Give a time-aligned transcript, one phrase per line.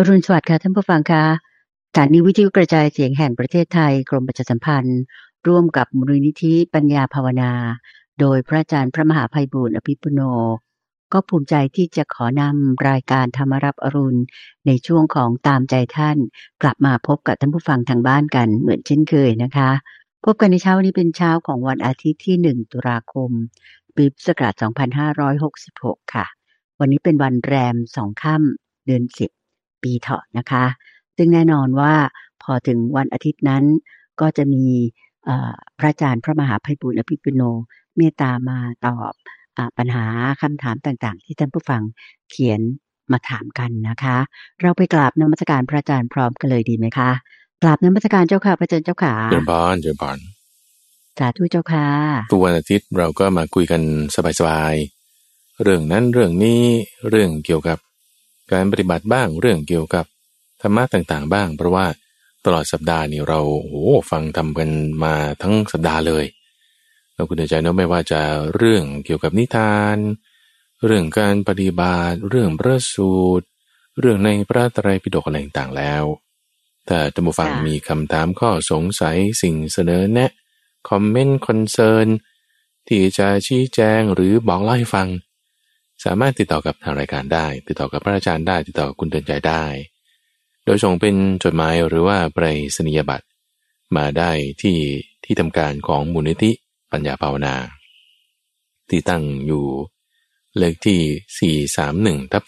[0.00, 1.24] อรุณสวัสดิ์ค่ะท่านผู้ฟังคะ
[1.90, 5.00] สถานีวิทยุกระจายเสียงแห่งประเทศไทยกรมประชาสัมพันธ์
[5.48, 7.52] ร่วมกับมูลนิธิปัญญาภาวนา
[8.20, 10.20] โดยพระอาจารย์พระมหาภัยบูร์อภิปุโน
[11.12, 14.20] ก็ภูมิใจที่จะขอนำรายการธรรมรับอรุณ
[14.66, 16.16] ในช่วงของตามใจท่าน
[16.62, 19.70] กลับมาพบกับท่านผู้ฟังทางบ้านกันเหมือนเช่นเคยนะคะ
[20.24, 23.30] พบกันในเช้านี้เป็นเช้าของวันอาทิตย์ที่ 1 ตุลาคม
[23.96, 24.54] ปีพุทธศักราช
[25.34, 26.26] 2566 ค่ะ
[26.78, 29.37] วันนี้เป็นวันแรมสองค่ำเดือน10
[29.82, 30.64] ปีเถาะนะคะ
[31.16, 31.92] ซึ่งแน่นอนว่า
[32.42, 33.64] พอถึงวันอาทิตย์นั้น
[34.20, 34.66] ก็จะมี
[35.24, 37.42] เอ่อพระอาจารย์พระมหาภัยบุญอภิปุโน
[37.96, 39.12] เมตตามาตอบ
[39.56, 40.04] อาปัญหา
[40.42, 41.82] คำถามต่างๆ ที่ท่านผู้ฟัง
[42.30, 42.60] เขียน
[43.12, 44.16] มาถามกันนะคะ
[44.62, 47.10] เราไปกราบนมัสการพระอาจารย์พร้อมกันเลยดีไหมคะ
[47.62, 50.18] กราบนมัสการเจ้าค่ะพระอาจารย์เจ้าขาเจริญพรเจริญพร
[51.18, 51.86] สาธุเจ้าค่ะ
[52.32, 53.82] ทุกวันอาทิตย์เราก็มาคุยกัน
[54.38, 56.62] สบายๆเรื่องนั้นเรื่องนี้
[57.08, 57.78] เรื่องเกี่ยวกับ
[58.52, 60.04] การปฏิบัติบ้างเรื่องเกี่ยวกับ
[60.62, 61.86] ธรรมะต่างๆ บ้าง เพราะว่า
[62.44, 63.74] ตลอดสัปดาห์นี้เราโอ้โห
[64.10, 64.70] ฟังทำกัน
[65.04, 66.24] มาทั้งสัปดาห์เลย
[67.14, 68.20] เราคุณใจเนาะไม่ว่าจะ
[68.56, 69.98] เรื่องเกี่ยวกับนิทาน
[70.86, 73.46] เรื่องการปฏิบัติเรื่องพระสูตร
[73.98, 76.04] เรื่องในพระไตรปิฎกอะไรต่างๆแล้ว
[76.88, 80.30] ถ้าท่านผู้ฟังค่ะมีคำถามข้อสงสัยสิ่งเสนอแนะ
[80.88, 82.06] comment concern
[82.88, 85.08] ที่จะชี้แจงหรือบอกเล่าให้ฟัง
[86.04, 89.64] สามารถติดต่อกับทางรายการได้ ติดต่อกับพระอาจารย์ได้ ติดต่อกับคุณเตือนใจได้
[90.64, 92.44] โดยส่งเป็นจดหมายหรือว่าไปร
[92.76, 93.26] ษณียบัตร
[93.96, 94.30] มาได้
[94.62, 94.78] ที่
[95.24, 96.50] ที่ทำการของมูลนิธิ
[96.92, 97.56] ปัญญาภาวนา
[98.88, 99.66] ที่ตั้งอยู่
[100.58, 101.62] เลขที่
[102.24, 102.44] 431ทับ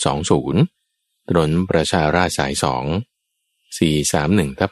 [0.63, 2.65] 20 ถนนประชาราษฎร์สาย 2
[3.79, 4.71] 431ทับ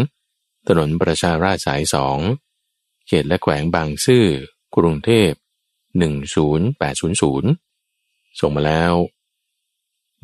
[0.00, 1.82] 20 ถนนประชาราษฎร์สาย
[2.44, 4.24] 2 เขตและแขวงบางซื่อ
[4.76, 5.30] กรุงเทพ
[6.32, 7.71] 10800
[8.40, 8.92] ส่งมาแล้ว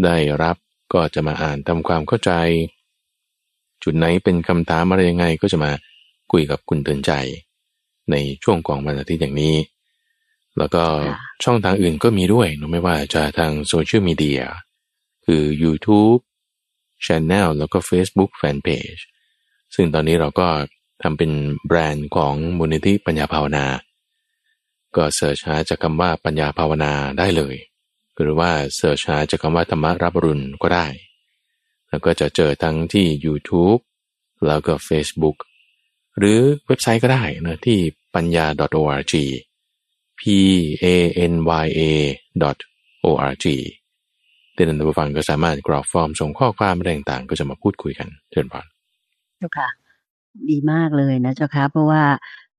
[0.04, 0.56] ได้รับ
[0.92, 2.32] ก็จะมาอ่านทำความเข้าใจ
[3.82, 5.72] จุดไหนเป็นคำถามอะไรยังไงก็จะมา
[6.32, 7.12] คุยกับคุณเตือนใจ
[8.10, 9.56] ในช่วงของวันอาทิตย์อย่างนี้
[10.58, 14.42] แล้วก็ค่ะช่องทางอื่นก็มีด้วยเนอะไม่ว่าจะทางโซเชียลมีเดีย
[15.26, 16.20] คือ YouTube
[17.04, 19.02] Channel แล้วก็ Facebook Fanpage
[19.74, 20.48] ซึ่งตอนนี้เราก็
[21.02, 21.30] ทำเป็น
[21.66, 23.66] แบรนด์ของมูลนิธิปัญญาภาวนา
[24.97, 27.54] ก็เสิร์ชหาจากคำว่าปัญญาภาวนาได้เลย
[28.22, 30.86] หรือว่าเสิร์ชหาจากคำว่าธรรมรับรุณก็ได้
[31.88, 33.80] แล้วก็จะเจอทั้งที่ YouTube
[34.46, 35.36] แล้วก็ Facebook
[36.18, 37.78] หรือเว็บไซต์ก็ได้นะที่
[38.14, 38.46] ปัญญา
[38.78, 39.14] .org
[40.20, 40.22] p
[40.84, 40.86] a
[41.32, 41.34] n
[41.64, 41.82] y a
[43.04, 43.46] .org
[44.54, 48.66] เดนนันผู้ฟังก็สามารถกรอกฟอร์มส่งข้อความอะไรต่างๆ ก็จะมาพูดคุยกันเชิญพร
[49.38, 49.68] เจ้าค่ะ
[50.50, 52.02] ดีมากเลยนะเจ้าค่ะเพราะว่า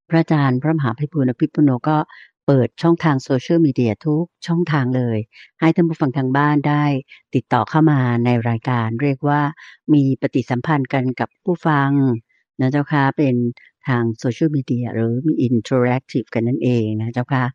[0.10, 1.98] พระอาจารย์พระมหาภัยบูลย์อภิปุโนก็
[2.52, 5.18] เปิดช่องทางโซเชียลมีเดียทุกช่องทางเลย
[5.60, 6.86] ให้ท่านผู้ฟังทางบ้านได้
[7.36, 9.42] ติดต่อเข้ามาในรายการ เรียกว่า
[9.94, 11.90] มีปฏิสัมพันธ์กันกับผู้ฟัง
[12.60, 13.36] นะเจ้าค่ะเป็น
[13.88, 17.46] ทางโซเชียลมีเดียหรือมี interactive กันนั่นเองนะเจ้าค่ะ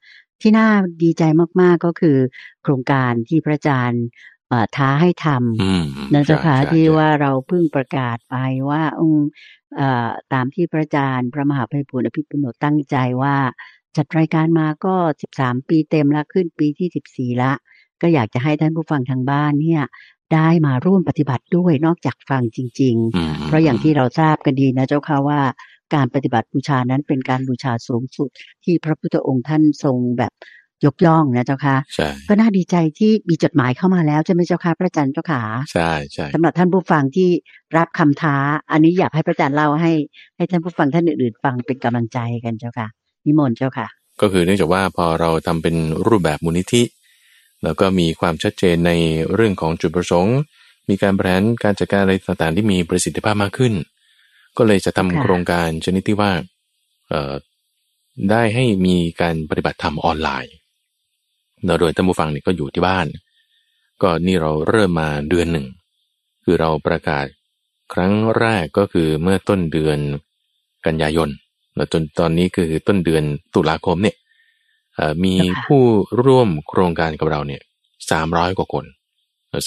[0.40, 0.68] ที่น่า
[1.02, 1.22] ดีใจ
[1.60, 2.18] มาก ๆ ก็คือ
[2.62, 4.04] โครงการที่พระอาจารย์
[4.48, 8.36] เอ่อท้าให้ทำอืมนะเจ้าค่ะใช่ใช่ที่ใช่ว่าเราเพิ่งประกาศไป
[8.70, 9.28] ว่าองค์
[9.76, 13.36] เอ่อตามที่พระอาจารย์พระมหาไพบูลย์อภิปุณโณตั้งใจว่า
[13.96, 14.94] จัดรายการมาก็
[15.32, 17.52] 13 ปีเต็มละขึ้นปีที่ 14 ละ
[18.02, 19.82] ก็อยากจะให้ท่านผู้ฟังทางบ้านเนี่ย
[20.34, 25.40] ได้มาร่วมปฏิบัติด้วยนอกจากฟังจริงอืมๆเพราะอย่างที่เราทราบกันดีนะเจ้าค่ะว่า
[25.94, 28.28] การปฏิบัติบูชานั้นเป็นการบูชาสูงสุด
[28.64, 30.32] ที่พระพุทธองค์ท่านทรงแบบ
[30.84, 37.28] ยกย่องนะเจ้าค่ะใช่ก็น่าดีใจที่มีจดหมายเข้ามาแล้วใช่ไหมเจ้าค่ะพระอาจารย์เจ้าขาใช่ใช่สำหรับท่านผู้ฟังที่
[37.76, 38.36] รับคำท้า
[38.72, 39.92] อันนี้อยากให้พระอาจารย์เล่าให้
[40.36, 42.88] ให้ท่านผู้ฟังท่านอื่นๆ ฟังเป็นกำลังใจกันเจ้าค่ะ
[43.26, 43.86] นิมนต์เจ้าค่ะ
[44.20, 45.76] ก็คือเนื่องจากว่าพอเราทำเป็น
[46.06, 46.82] รูปแบบมูลนิธิ
[47.64, 48.92] แล้วก็มีความชัดเจนใน
[49.34, 50.36] เรื่องของจุดประสงค์
[50.88, 53.72] มีการแผนการจัดการอะไรต่างๆ ที่มีประสิทธิภาพมากขึ้น
[54.56, 56.32] ก็เลยจะทำค่ะโครงการชนิดที่ว่า
[57.08, 60.52] เได้ให้มีการปฏิบัติธรรมออนไลน์
[61.64, 63.06] เราโดยท่านผู้ฟังเนี่ยก็อยู่ที่บ้าน
[64.02, 65.66] ก็นี่เราเริ่มมาเดือนหนึ่ง
[66.44, 67.26] คือเราประกาศ
[67.92, 69.98] ครั้งแรกก็คือเมื่อต้นเดือน
[70.86, 71.28] กันยายน
[71.76, 73.24] แล้วจนตอนนี้คือต้นเดือน
[73.54, 74.16] ตุลาคมเนี่ย
[74.94, 75.82] เอ่อมีเจ้าค่ะผู้
[76.24, 77.62] ร่วมโครงการกับเราเนี่ย
[78.10, 78.84] สามร้อยกว่าคน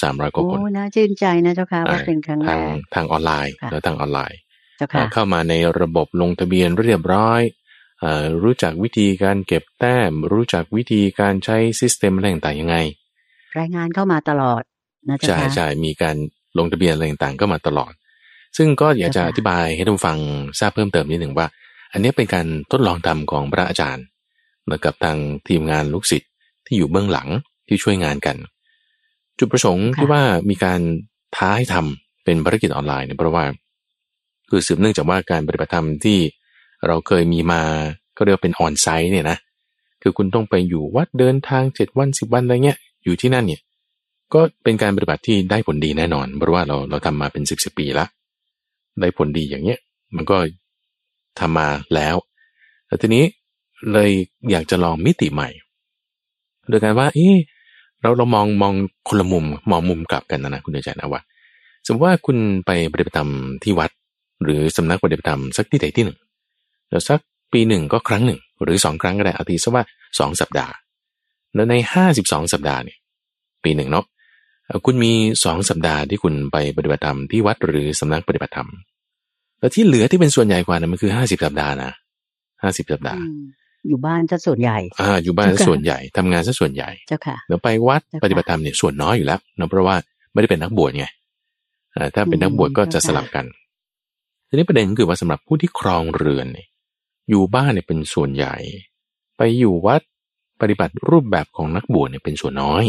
[0.02, 4.38] สามร้อยกว่าโอ้คนน่าชื่นใจนะเจ้าค่ะว่าอ่าเป็นครั้งแรทางกทางออนไลน์ค่ะแล้วทางออนไลน์
[4.76, 7.42] เจ้าค่ะเข้ามาในระบบลงทะเบียนเรียบร้อย
[8.00, 12.76] เอ่อรู้จักวิธีการเก็บแต้ม รู้จักวิธีการใช้ซิสเต็มอะไรต่างๆยังไง
[13.58, 14.62] รายงานเข้ามาตลอด
[15.08, 16.16] นะเจ้าใช่ค่ะใช่มีการ
[16.58, 17.92] ลงทะเบียนอะไรต่างๆก็มาตลอด
[18.56, 20.18] ซึ่งก็อยากจะเจ้าค่ะอธิบายให้ท่านผู้ฟัง
[20.58, 21.46] ทราบเพิ่มเติมนิดหนึ่งว่า
[21.92, 24.04] อันนี้เป็นการทดลองทำของพระอาจารย์
[24.84, 25.18] กับทาง
[25.48, 26.30] ทีมงานลูกศิษย์
[26.66, 27.28] ที่อยู่เบื้องหลัง
[27.68, 28.36] ที่ช่วยงานกัน
[29.38, 30.80] จุดประสงค์ที่ว่ามีการ
[31.36, 33.44] ท้าให้ทำเป็นภารกิจออนไลน์เนี่ยเพราะว่า
[34.50, 36.18] คือสืบเนื่องจากว่าการปฏิบัติธรรมที่
[36.86, 37.62] เราเคยมีมา
[38.16, 39.38] ก็เรียกว่าเป็นออนไซต์เนี่ยนะ
[40.02, 43.60] คือคุณต้องไปอยู่วัดเดินทางเจ็ดวันสิบวันอะไรเงี้ยอยู่ที่นั่นเนี่ย
[44.34, 48.06] ก็เป็นการปฏิบัติที่ได้ผลดีแน่นอน เพราะว่าเราเราทำมาเป็นสิบสิบปีละ
[49.00, 49.78] ได้ผลดีอย่างเงี้ย
[50.16, 50.36] มันก็
[51.40, 52.16] ทำมาแล้ว
[52.86, 53.24] แต่ทีนี้
[53.92, 54.10] เลย
[54.50, 55.48] อยากจะลองมิติใหม่
[56.68, 57.36] โดยการว่า เออ
[58.00, 58.72] เราเรามองมอง
[59.08, 61.22] คนละมุมมองมุมกลับกันนะนะคุณเดชนะว่า
[61.84, 62.36] สมมติว่าคุณ
[62.66, 63.30] ไปปฏิบัติธรรม
[63.62, 63.90] ที่วัด
[64.42, 66.18] หรือสำนักปฏิบัติธรรมสักที่ใดที่หนึ่ง
[66.90, 67.20] แล้วสัก
[67.52, 69.84] ปีหนึ่งก็ครั้งหนึ่ง หรือสองครั้งก็ได้อาทิตย์สักว่า
[70.18, 70.72] สองสัปดาห์
[71.54, 72.98] แล้วในห้าสิบสองสัปดาห์เนี่ย
[73.64, 74.04] ปีหนึ่งเนาะ
[74.86, 75.12] คุณมี
[75.44, 78.68] สองสัปดาห์ที่คุณไปปฏิบัติธรรมที่วัดหรือสำนักปฏิบัติธรรม
[79.60, 81.92] แล้วที่เหลือที่เป็นส่วนใหญ่กว่านั้นมันคือห้าสิบสัปดาห์นะ
[82.62, 83.22] ห้าสิบสัปดาห์
[83.88, 89.96] อยู่บ้านซะส่วนใหญ่ อ่า อยู่บ้านซะส่วนใหญ่ทำงานซะส่วนใหญ่ เจ้าค่ะเดี๋ยวไปวัดปฏิบัติธรรมเนี่ยส่วนน้อยอยู่แล้วเนาะเพราะว่า
[90.32, 91.06] ไม่ได้เป็นนักบวชไง
[91.96, 93.44] อ่าถ้าเป็นนักบวชก็จะสลับกัน
[94.48, 96.66] ทีนี้ประเด็นคือว่าสำหรับผู้ที่ครองเรือนเนี่ย
[97.30, 98.54] อยู่บ้านเนี่ยเป็นส่วนใหญ่
[99.36, 100.02] ไปอยู่วัด
[100.60, 102.84] ปฏิบัติรูปแบบของนักบวชเนี่ยเป็นส่วนน้อย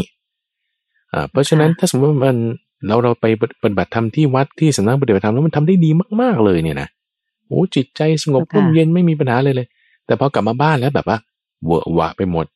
[1.12, 2.38] อ่าเพราะฉะนั้นถ้าสมมติมัน
[2.86, 3.26] เราเราไป
[3.62, 5.90] ปฏิบัติธรรมที่วัดที่สำนักปฏิบัติธรรมแล้วมันทำได้ดี
[6.20, 6.88] มาก ๆเลยเนี่ยนะ
[7.46, 9.66] โอ้จิตใจสงบร่มเย็นไม่มีปัญหาเลยเลย
[10.06, 11.18] แต่พอกลับมาบ้านแล้วแบบว่า
[11.64, 12.46] เวอะวะไปหมด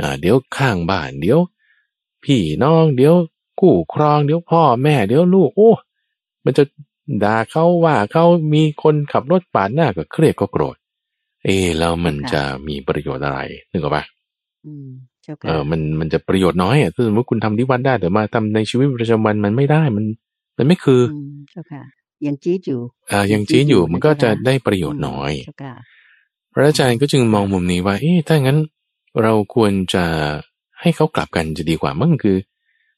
[0.00, 1.38] อ่าเดี๋ยวข้างบ้าน เดี๋ยว
[2.24, 3.14] พี่น้องเดี๋ยว
[3.60, 5.70] คู่ครองเดี๋ยวพ่อแม่เดี๋ยวลูกโอ้
[6.44, 6.64] มันจะ
[7.24, 10.76] ด่าเขาว่าเขามีคนขับรถปาดหน้าก็เครียดก็โกรธ
[11.44, 14.04] เออแล้วมันจะมีประโยชน์อะไรนึกออกปะ
[15.22, 20.04] เจ้าเอค่ะอมันมันจะประโยชน์น้อยอะถ้าสมมติคุณทำที่วัดได้แต่มาทำในชีวิตประจำวันมันไม่ได้มัน
[20.58, 21.82] มันไม่คืออืมเจ้าค่ะ
[22.26, 22.80] ยังจี๊ดอยู่
[23.10, 25.74] อ่ายังจี้อยู่มันก็จะได้ประโยชน์น้อยเจ้าค่ะ
[26.52, 28.58] พระอาจารย์ก็จึงมองมุมนี้ว่า เอ๊ะถ้างั้น
[29.22, 30.04] เราควรจะ
[30.80, 32.36] ให้เขากลับกันจะดีกว่ามั้งคือ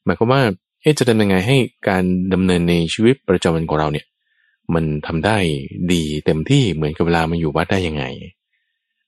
[0.05, 0.41] หมายความว่า
[0.81, 1.57] เอ๊ะจะทำยังไงให้
[1.89, 4.05] การดำเนินในชีวิตประจำวันของเราเนี่ย
[4.73, 5.37] มันทำได้
[5.91, 8.03] ดีเต็มที่เหมือนกับเวลามาอยู่วัดได้ยังไง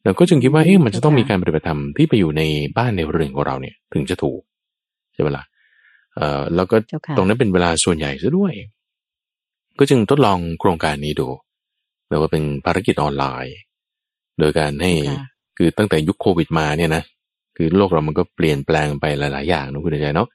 [0.08, 2.42] เราก็จึงคิดว่าเอ๊ะมันจะต้องมีการปฏิบัติธรรมที่ไปอยู่ใน
[2.78, 4.42] บ้านในเรือนของเราเนี่ย ถึงจะถูก
[5.14, 5.44] ใช่ไหมล่ะ
[6.16, 8.54] เอ่อแล้วก็เจ้าค่ะตรงนั้นเป็นเวลาส่วนใหญ่ซะด้วย
[9.80, 11.28] ก็จึงทดลองโครงการนี้ดู
[12.08, 13.56] แปลว่าเป็นภารกิจออนไลน์
[14.40, 15.26] โดยการให้ค่ะ
[15.58, 17.04] คือตั้งแต่ยุคโควิดมาเนี่ยนะ
[17.58, 20.30] คือโลกเรามันก็เปลี่ยนแปลงไปหลาย ๆ อย่างนะคุณใจเนาะ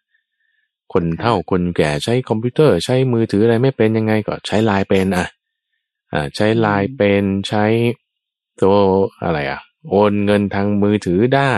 [0.93, 5.27] คนเฒ่าคนแก่ใช้คอมพิวเตอร์ใช้มือถืออะไรไม่เป็นยังไงก็ใช้ไลน์เป็นอะ
[6.13, 7.65] อ่าใช้ไลน์เป็นใช้
[8.61, 8.75] ตัว
[9.25, 9.61] อะไรอะ
[9.91, 11.53] โอนเงินทางมือถือได้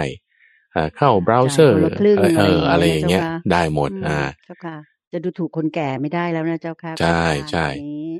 [0.74, 4.76] อ่าเข้าเบราว์เซอร์จ่ายคนละครึ่งเอออะไรอย่างเงี้ยอะไรอย่างเงี้ย ได้หมดอืมอ่าเจ้าค่ะ
[5.12, 8.10] จะดูถูกคนแก่ไม่ได้แล้วนะเจ้าค่ะ ใช่ใช่ประมาณนี้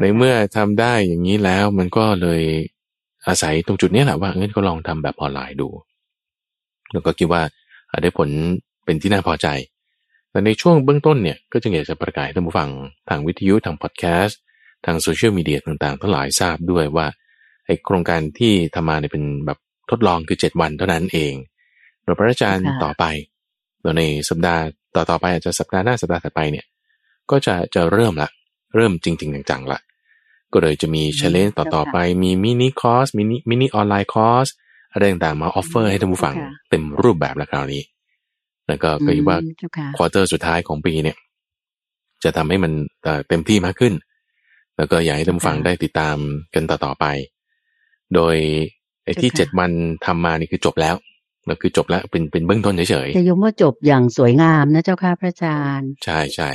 [0.00, 2.42] ในเมื่อทำได้อย่างนี้แล้วมันก็เลย
[3.26, 5.68] อาศัยตรงจุดนี้แหละว่างั้นก็ลองทำแบบออนไลน์ดู
[6.92, 7.42] แล้วก็คิดว่า
[7.90, 8.28] อ่าได้ผล
[8.84, 9.48] เป็นที่น่าพอใจ
[10.30, 12.70] แต่ในช่วงเบื้องต้นเนี่ย ก็จึงอยากจะประกาศให้ท่านผู้ฟัง
[13.08, 14.38] ทางวิทยุทางพอดแคสต์
[14.84, 17.06] ทางโซเชียลมีเดียต่างๆ ทั้งหลายทราบด้วยว่า
[17.66, 19.58] ไอโครงการที่ทำมาเนี่ยเป็นแบบ
[19.90, 21.34] ทดลองคือ7วันเท่านั้นเอง
[22.04, 23.04] เราพระอาจารย์ค่ะต่อไป
[23.82, 24.62] เราในสัปดาห์
[24.94, 26.66] ต่อๆไปอาจจะสัปดาห์หน้าสัปดาห์ถัดไปเนี่ย
[27.30, 28.28] ก็จะจะเริ่มละ
[28.74, 29.80] เริ่มจริงๆจังๆละ
[30.52, 34.48] ก็เลยจะมีอืม challenge ต่อๆไปมี mini course mini mini online course
[34.92, 37.82] อะไรต่างๆมา offer ให้ท่านผู้ฟังค่ะเต็มรูปแบบแล้วคราวนี้
[38.66, 41.16] แล้วก็ก็คิดว่าอืมเจ้าค่ะ quarter สุดท้ายของปีเนี่ย
[42.24, 42.72] จะทำให้มัน
[43.02, 43.94] เอ่อเต็มที่มากขึ้น
[44.76, 46.16] แล้วก็อยากให้ท่านผู้ฟังค่ะได้ติดตาม
[46.54, 47.06] กันต่อๆไป
[48.14, 48.36] โดย
[49.04, 49.70] ไอ้ที่ค่ะเจ็ดวัน
[50.06, 50.94] ทำมานี่คือจบแล้ว
[51.46, 56.50] แล้วคือจบแล้วเป็นเป็นเบื้องต้นเฉยๆจะยมว่าจบอย่างสวยงามนะเจ้าค่ะพระอาจารย์ ใช่ใช่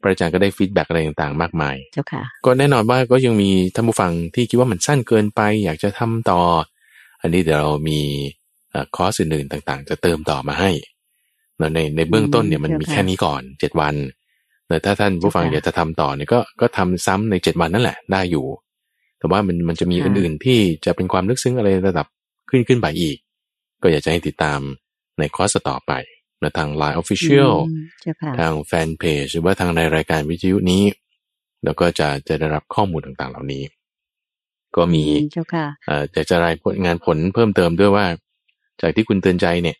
[0.00, 6.40] พระอาจารย์ก็ได้ feedback อะไรต่างๆ มากมาย เจ้าค่ะ ก็แน่นอนว่าก็ยังมีท่านผู้ฟังที่คิดว่ามันสั้นเกินไป อยากจะทำต่อ
[7.20, 8.00] อันนี้เดี๋ยวเรามี
[8.70, 10.70] เอ่อคอร์สอื่นๆต่างๆ จะเติมต่อมาให้
[11.58, 13.94] แล้วในในเบื้องต้นเนี่ยมันมีเจ้าค่ะแค่นี้ก่อนเจ็ดวัน
[14.68, 18.46] แต่ถ้าท่านผู้ฟังเจ้าค่ะอยากจะทำต่อเนี่ยก็ก็ทำซ้ำในเจ็ดวันนั่นแหละได้อยู่
[19.24, 22.06] แต่ว่ามันมันจะมีค่ะอื่นๆที่จะเป็นความลึกซึ้งอะไรระดับ
[22.50, 23.16] ขึ้นขึ้นไปอีก
[23.82, 24.60] ก็อยากจะให้ติดตาม
[25.18, 25.92] ในคอร์สต่อไป
[26.40, 30.84] และทาง Line Official อืมเจ้าค่ะทางแฟนเพจหรือว่าทางในรายการวิทยุนี้
[31.64, 33.64] แล้วก็จะจะได้รับข้อมูลต่างๆเหล่านี้
[34.76, 36.54] ก็มีอืเจ้าค่ะเอ่อจะจะราย
[36.84, 38.06] งานผลเพิ่มเติมด้วยว่า
[38.80, 39.76] จากที่คุณเตือนใจเนี่ย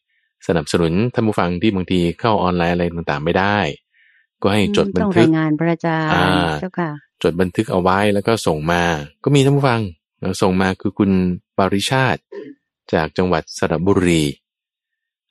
[0.47, 3.59] สนับสนุนท่านผู้ฟังที่บางทีเข้าออนไลน์อะไรต่างๆไม่ได้
[4.45, 6.91] ก็ให้จดบันต้องทึรากยงานพระอาจารอ่าย์เจ้าค่ะ
[7.23, 8.83] จดบันทึกเอาไว้แล้วก็ส่งมา
[9.25, 9.81] ก็มีท่านผู้ฟัง
[10.21, 11.11] แล้วส่งมาคือคุณ
[11.57, 12.21] ปาริชาติ
[12.95, 14.25] จากจังหวัดสระบุรี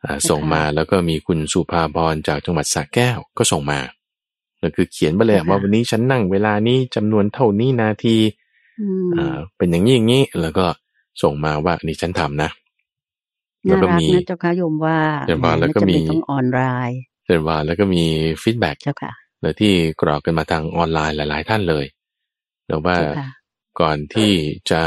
[0.03, 3.79] อ่าค่ะส่งมาแล้วก็มีคุณสุภาพรจากจังหวัดสระแก้วก็ส่งมา
[4.59, 8.17] แล้วคือเขียนไปเลยว่าวันนี้ฉันนั่งเวลานี้จำนวนเท่านี้นาที
[8.81, 10.65] อืมอ่าเป็นอย่างนี้อย่างนี้แล้วก็
[11.21, 12.49] ส่งมาว่านี่ฉันทำนะ
[13.65, 18.03] แล้วน่าก็รักมีนะเจ้าค่ะโยมว่าเจ้าค่ะแล้วก็น่าจะมีเป็นต้องออนไลน์ เสร็จว่าแล้วก็มี
[18.41, 21.85] ฟีดแบ็กเจ้าค่ะหรือที่กรอกกันมาทางออนไลน์หลาย ๆ ท่านเลย
[22.67, 23.27] แต่ว่าเจ้าค่ะ
[23.79, 24.31] ก่อนที่
[24.71, 24.81] จะ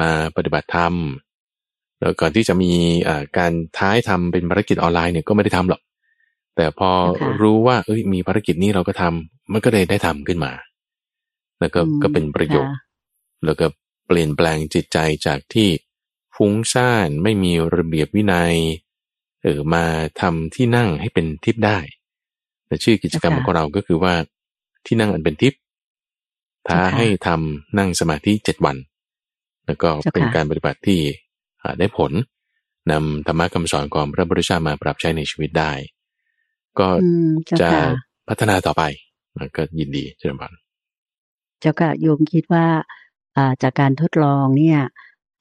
[0.00, 0.94] มาปฏิบัติธรรม
[2.00, 2.72] แล้วก่อนที่จะมี
[3.08, 5.80] อ่าการท้ายทำเป็นภารกิจออนไลน์เนี่ยก็ไม่ได้ทำหรอก
[6.56, 10.52] แต่พอเจ้าค่ะรู้ว่าเอ้ยมีภารกิจนี้เราก็ทำมันก็เลยได้ทำขึ้นมา
[11.60, 12.82] แล้วก็อืมก็เป็นประโยชน์ค่ะ
[13.44, 13.66] แล้วก็
[14.06, 15.68] เปลี่ยนแปลงจิตใจจากที่
[16.36, 18.54] ฟุ้งซ่านไม่มีระเบียบวินัย
[19.44, 19.84] เออมา
[20.20, 21.78] ทำที่นั่งให้เป็นทิพย์ได้
[22.66, 24.14] แต่ชื่อกิจกรรมค่ะของเราก็คือว่า
[24.86, 25.60] ที่นั่งอันเป็นทิพย์
[26.68, 28.76] ท้าเจ้าค่ะให้ทำนั่งสมาธิเจ็ดวัน
[29.66, 31.00] แล้วก็เจ้าค่ะเป็นการปฏิบัติที่
[31.62, 32.12] อ่าได้ผล
[32.90, 35.72] นำธรรมะคำสอนของพระพุทธเจ้ามาปรับใช้ในชีวิตได้
[36.78, 37.84] ก็อืมเจ้าจะค่ะ
[38.28, 38.82] พัฒนาต่อไป
[39.38, 40.52] นะก็ยินดีเจริญพร
[41.60, 42.66] เจ้าค่ะโยมคิดว่า
[43.36, 44.80] อ่าจากการทดลองเนี่ย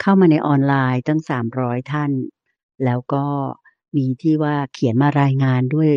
[0.01, 2.11] เข้ามาในออนไลน์ตั้งสามร้อยท่าน
[2.85, 3.25] แล้วก็
[3.97, 5.89] มีที่ว่าเขียนมารายงานด้วย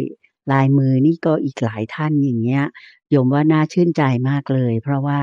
[0.52, 2.64] ลายมือนี่ก็อีกหลายท่านอย่างเงี้ย
[3.10, 5.20] โยมว่าน่าชื่นใจมากเลย เพราะว่า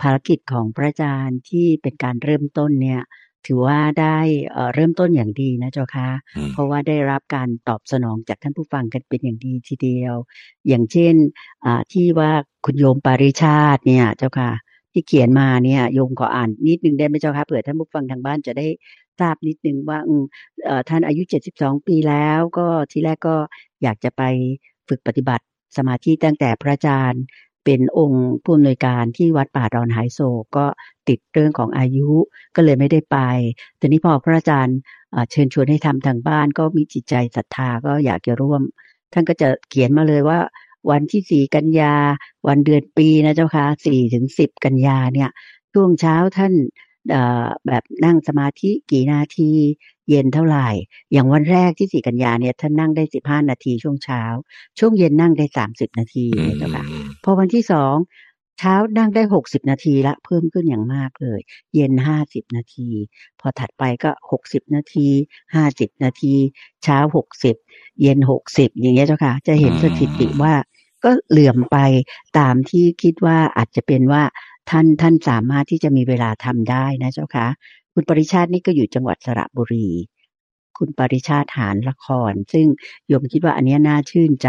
[0.00, 3.02] ภารกิจของพระอาจารย์ที่เป็นการเริ่มต้นเนี่ย
[3.46, 4.18] ถือว่าได้
[4.52, 10.14] เอ่อเริ่มต้นอย่างดีนะเจ้าค่ะอืมเพราะว่าได้รับการตอบสนองจากท่านผู้ฟังกันเป็นอย่างดีทีเดียว
[10.68, 11.14] อย่างเช่น
[11.64, 12.30] อ่าที่ว่า
[12.64, 14.50] คุณโยมปาริชาติเนี่ยเจ้าค่ะ
[14.92, 18.66] ที่เขียนมาเนี่ยโยมขออ่านนิดนึงได้ไหมเจ้าค่ะเผื่อท่านผู้ฟังทางบ้านจะได้
[19.20, 20.24] ทราบนิดนึงว่าอืม
[20.64, 21.22] เอ่อท่านอายุ
[21.54, 23.36] 72 ปีแล้ว ก็ทีแรกก็
[23.82, 24.22] อยากจะไป
[24.88, 25.44] ฝึกปฏิบัติ
[25.76, 27.22] สมาธิตั้งแต่พระอาจารย์
[27.64, 30.66] เป็นองค์ผู้อำนวยการที่วัดป่าดอนหายโศกก็
[31.08, 32.10] ติดเรื่องของอายุ
[32.56, 33.18] ก็เลยไม่ได้ไป
[33.78, 34.78] แต่นี้พอพระอาจารย์
[35.30, 38.62] เชิญชวนให้ทำทางบ้านก็มีจิตใจศรัทธาก็อยากจะร่วม
[39.12, 40.38] ท่านก็จะเขียนมาเลยว่า
[40.90, 41.94] วันที่สี่กันยา
[42.48, 45.30] วันเดือนปีนะเจ้าค่ะสี่ถึงสิบกันยาเนี่ย
[45.72, 46.52] ช่วงเช้าท่าน
[47.66, 49.50] แบบนั่งสมาธิกี่นาที
[50.08, 50.68] เย็นเท่าไหร่
[51.12, 54.22] อย่างวันแรกที่สี่กันยาเนี่ยท่านนั่งได้สิบห้านาทีช่วงเช้า
[54.78, 57.94] ช่วงเย็นนั่งได้สามสิบนาทีอืมเนี่ยเจ้าค่ะอืมพอวันที่สอง
[58.58, 61.40] เช้านั่งได้หกสิบนาทีละเพิ่มขึ้นอย่างมากเลย
[61.74, 62.88] เย็นห้าสิบนาที
[63.40, 65.08] พอถัดไปก็หกสิบนาที
[65.54, 66.34] ห้าสิบนาที
[66.84, 67.56] เช้าหกสิบ
[68.02, 70.54] เย็นหกสิบอย่างเงี้ยเจ้าค่ะ จะเห็นสถิติว่า
[71.04, 71.78] ก็เหลื่อมไป
[72.38, 74.22] ตามที่คิดว่าอาจจะเป็นว่า
[74.70, 77.46] ท่านท่านสามารถที่จะมีเวลาทำได้นะเจ้าค่ะ
[77.94, 79.88] คุณปริชาตินี่ก็อยู่จังหวัดสระบุรี
[80.78, 82.66] คุณปริชาติหารละคร ซึ่ง
[83.08, 84.48] โยมคิดว่าอันเนี้ยน่าชื่นใจ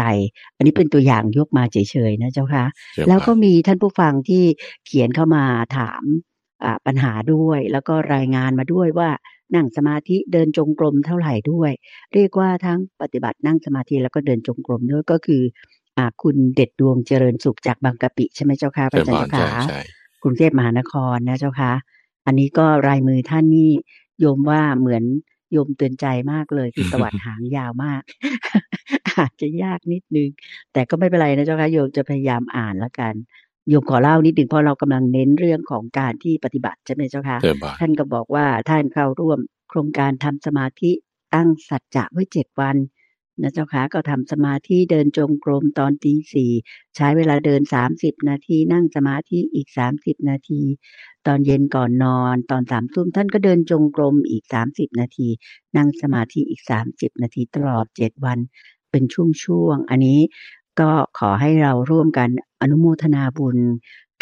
[0.56, 4.44] อันนี้เป็นตัวอย่างยกมาเฉยๆนะเจ้าค่ะเจริญพรแล้วก็มีท่านผู้ฟังที่
[4.86, 5.44] เขียนเข้ามา
[5.76, 6.02] ถาม
[6.64, 9.10] อ่าปัญหาด้วย แล้วก็รายงานมาด้วยว่า
[9.54, 11.70] นั่งสมาธิเดินจงกรมเท่าไหร่ด้วย
[12.14, 15.42] เรียกว่าทั้งปฏิบัตินั่งสมาธิแล้วก็เดินจงกรมด้วยก็คือ
[15.98, 19.78] อ่าคุณเด็ดดวงเจริญสุขจากบางกะปิใช่ไหมเจ้าค่ะพเจริระญอาจารพย์รเจ้าใช่ค่ะใช่
[20.24, 21.72] กรุงเทพมหานครนะเจ้าค่ะ
[22.26, 23.70] อันนี้ก็รายมือท่านนี่
[24.20, 25.04] โยมว่าเหมือน
[25.52, 28.02] โยมเตือนใจมากเลยคือตวัดหางยาวมาก
[29.18, 30.28] อาจจะยากนิดนึง
[30.72, 33.14] แต่ก็ไม่เป็นไรนะเจ้าค่ะโยมจะพยายามอ่านแล้วกัน
[33.68, 39.38] โยมขอเล่านิดนึงเพราะเรากำลังเน้นเรื่องของการที่ปฏิบัติใช่ไหมเจ้าค่ะเจริญพรท่านก็บอกว่าท่านเข้าร่วม
[39.70, 40.90] โครงการทำสมาธิ
[41.34, 42.76] ตั้งสัจจะไว้เจ็ดวัน
[43.42, 46.50] นะเจ้าค่ะก็ทำสมาธิเดินจงกรมตอนตีสี่
[46.96, 50.62] ใช้เวลาเดินสามสิบนาที นั่งสมาธิอีกสามสิบนาที
[51.26, 55.28] ตอนเย็นก่อนนอน ตอนสามทุ่มท่านก็เดินจงกรมอีกสามสิบนาที
[55.76, 58.38] นั่งสมาธิอีกสามสิบนาทีตลอดเจ็ดวัน
[58.90, 59.04] เป็น
[59.44, 60.20] ช่วงๆอันนี้
[60.80, 62.28] ก็ขอให้เราร่วมกัน
[62.60, 63.58] อนุโมทนาบุญ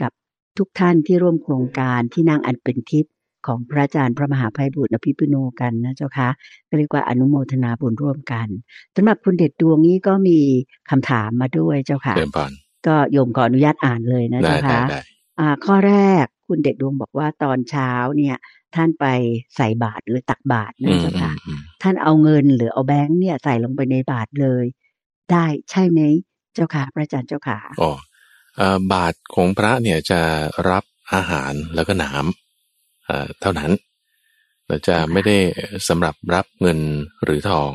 [0.00, 0.12] กับ
[0.58, 3.11] ทุกท่านที่ร่วมโครงการที่นั่งอันเป็นทิพย์
[3.46, 6.28] ของพระอาจารย์พระมหาภัยบุตรอภิปุโนกันนะเจ้าคะ
[6.68, 8.48] ก็เรียกว่าอนุโมทนาบุญร่วมกัน
[8.96, 10.38] สำหรับคุณเด็ดดวงนี้ก็มี
[10.90, 12.52] คำถามมาด้วยเจ้าค่ะเจริญพร
[12.86, 15.00] ก็โยมขออนุญาตอ่านเลยนะได้เจ้าได้ค่ะได้
[15.40, 18.36] อ่าข้อแรกคุณเด็ดดวงบอกว่าตอนเช้าเนี่ย
[18.74, 19.06] ท่านไป
[19.56, 24.64] ใส่บาตรหรือตักบาตรอืนะมเจ้าอืค่ะมอืมท่านเอาเงินหรือเอาแบงค์เนี่ยใส่ลงไปในบาตรเลย
[25.32, 26.00] ได้ใช่ไหม
[26.54, 27.90] เจ้าค่ะ พระอาจารย์เจ้าค่ะอ๋อ
[28.56, 30.20] เอ่อบาทของพระเนี่ยจะ
[30.70, 30.84] รับ
[31.14, 32.41] อาหารแล้วก็น้ำ
[33.40, 33.72] เท่านั้น
[34.66, 35.38] เราจะไม่ได้
[35.88, 36.78] สำหรับรับเงิน
[37.24, 37.70] หรือทอง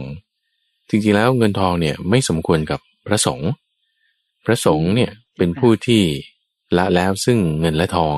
[0.89, 3.51] จริงๆแล้วเงินทองเนี่ยไม่สมควรกับพระสงฆ์
[4.45, 6.03] พระสงฆ์เนี่ยเป็นผู้ที่
[6.77, 8.17] ละแล้วซึ่งเงินและทอง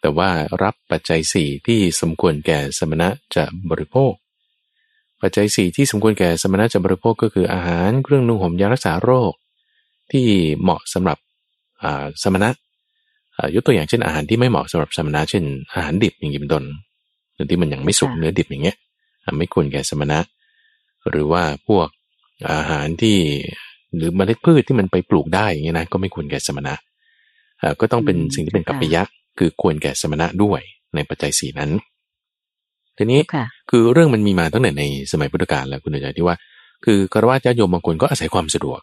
[0.00, 0.30] แต่ว่า
[0.62, 4.12] รับปัจจัยสี่ที่สมควรแก่สมณะจะบริโภค
[5.20, 9.32] ปัจจัยสี่ที่สมควรแก่สมณะจะบริโภคก็คืออาหารเครื่องนุ่งห่มยารักษาโรค
[10.10, 10.26] ที่
[10.60, 11.18] เหมาะสำหรับ
[12.22, 12.50] สมณะ
[13.54, 15.44] ยกตัวอย่างเช่นอาหารที่ไม่เหมาะสำหรับสมณะเช่น
[15.74, 16.64] อาหารดิบอย่างนี้เป็นต้น
[17.34, 18.76] หรือที่มันยังไม่สุกค่ะเนื้อดิบอย่างเงี้ย
[19.24, 20.18] อะไม่ควรแก่สมณะ
[21.10, 21.86] หรือว่าพวก
[22.52, 23.16] อาหารที่
[23.96, 26.74] หรือเมล็ดพืชที่มันไปปลูกได้อย่างเงี้ยนะก็ไม่ควรแก่สมณะ
[27.62, 29.02] อ่าก็ต้องเป็นอืมสิ่งที่เป็นกัปค่ะปยะ
[29.38, 30.60] คือควรแก่สมณะด้วย
[30.94, 31.70] ในปัจจัยสี่นั้น
[32.98, 36.36] ทีนี้ค่ะคือเรื่องมันมีมาตั้งแต่ในสมัยพุทธกาลแล้วคุณอาจารย์ที่ว่า
[36.84, 38.80] คือคารวะญาติโยมบางคนก็อาศัยความสะดวก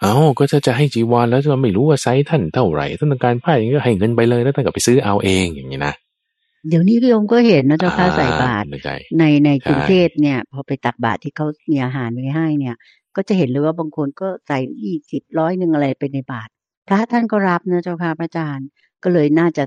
[0.00, 5.94] เอาก็จะจะให้จีวรแล้วจะไม่รู้ว่าไซส์ท่านเท่าไหร่ท่านต้องการผ้าอย่างนี้ก็ให้เงินไปเลยแล้วท่านก็ไปซื้อเอาเองอย่างนี้นะ
[6.68, 12.74] เดี๋ยวนี้โยมก็เห็นนะเจ้าค่ะอ่าใส่บาตรไม่ใช่ในในใช่กรุงเทพเนี่ย พอไปตักบาตรที่เขามีอาหารไว้ให้เนี่ย
[13.16, 16.50] ก็จะเห็นเลยว่าบางคนก็ใส่ยี่สิบร้อยหนึ่งอะไรไปในบาตร
[16.88, 18.68] พระท่านก็รับนะเจ้าค่ะพระอาจารย์
[19.02, 19.64] ก็เลยน่าจะ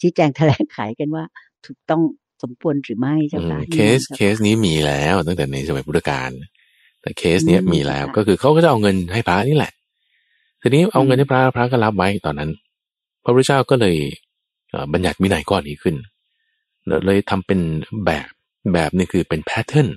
[0.00, 1.24] ชี้แจงแถลงไขกันว่า
[1.66, 2.02] ถูกต้อง
[2.42, 6.30] สมควรหรือไม่เจ้าอืมค่ะเคสเคสนี้มีแล้วตั้งแต่ในสมัยพุทธกาล
[7.02, 9.72] แต่เคสเนี้ยอืมมีแล้วค่ะก็คือเขาก็จะเอาเงินให้พระนี่แหละ
[10.60, 12.50] ทีนี้เอาเงินให้พระพระก็รับไว้ตอนนั้น
[13.22, 13.96] พระพุทธเจ้าก็เลย
[14.70, 15.96] เอ่อบัญญัติวินัยก้อนนี้ขึ้น
[17.06, 17.60] เลยทำเป็น
[18.06, 18.28] แบบ
[18.72, 19.88] แบบนี่คือเป็น pattern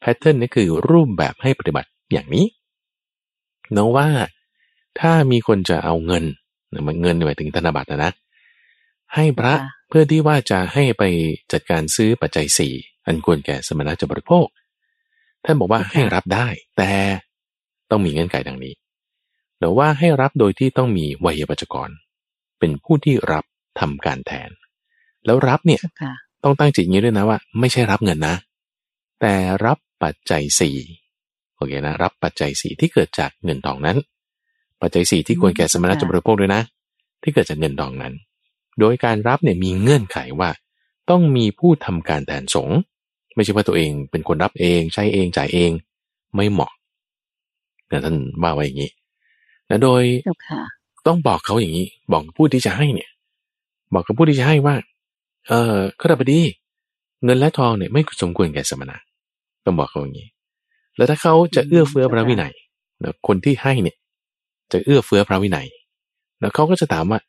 [0.00, 2.46] pattern นี่คือรูปแบบให้ปฏิบัติอย่างนี้
[3.72, 4.08] เนาะว่า
[5.00, 6.24] ถ้ามีคนจะเอาเงิน
[6.70, 8.12] เนี่ยมันเงินหมายถึงธนบัตรนะนะ
[9.14, 11.04] ให้พระค่ะเพื่อที่ว่าจะให้ไป
[11.52, 12.72] จัดการซื้อปัจจัยสี่
[13.06, 14.46] อันควรแก่สมณะจะบริโภค
[15.46, 16.90] ท่านบอกว่าค่ะให้รับได้ แต่
[17.90, 18.74] ต้องมีเงื่อนไขดังนี้
[19.58, 21.90] หรือว่าให้รับโดยที่ต้องมีวัยวัจกร
[22.58, 23.44] เป็นผู้ที่รับ
[23.80, 24.50] ทำการแทน
[25.26, 28.36] แล้วรับเนี่ยเจ้าค่ะต้องตั้งจิตอย่างนี้ด้วยนะว่า ไม่ใช่รับเงินนะ
[29.20, 29.34] แต่
[29.64, 30.76] รับปัจจัยสี่
[31.56, 33.96] โอเคนะ รับปัจจัยสี่ที่เกิดจากเงินทองนั้น
[34.80, 36.62] ปัจจัยสี่ที่ควรแก่สมณะจะบริโภคด้วยนะ
[37.22, 38.14] ที่เกิดจากเงินทองนั้น
[38.80, 40.50] โดยการรับเนี่ยมีเงื่อนไขว่า
[41.10, 42.78] ต้องมีผู้ทำการแทนสงฆ์
[43.36, 45.70] ไม่ใช่ว่าตัวเองเป็นคนรับเองใช้เองจ่ายเอง
[46.34, 46.72] ไม่เหมาะ
[47.90, 48.90] นะท่านว่าไว้อย่างนี้
[49.70, 50.60] นะโดยเจ้าค่ะ
[51.06, 53.10] ต้องบอกเขาอย่างนี้ บอกกับผู้ที่จะให้เนี่ย
[53.94, 54.76] บอกกับผู้ที่จะให้ว่า
[55.48, 56.40] เออข้าราชดี
[57.24, 58.96] เงินและทองเนี่ยไม่สมควรแก่สมณะ
[59.64, 60.28] ต้องบอกเขาอย่างนี้
[60.96, 62.52] แล้วถ้าเขาจะเอื้อเฟื้อพระวินัย
[63.02, 63.96] นะคนที่ให้เนี่ย
[64.72, 65.66] จะเอื้อเฟื้อพระวินัย
[66.40, 67.20] แล้วเขาก็จะถามว่า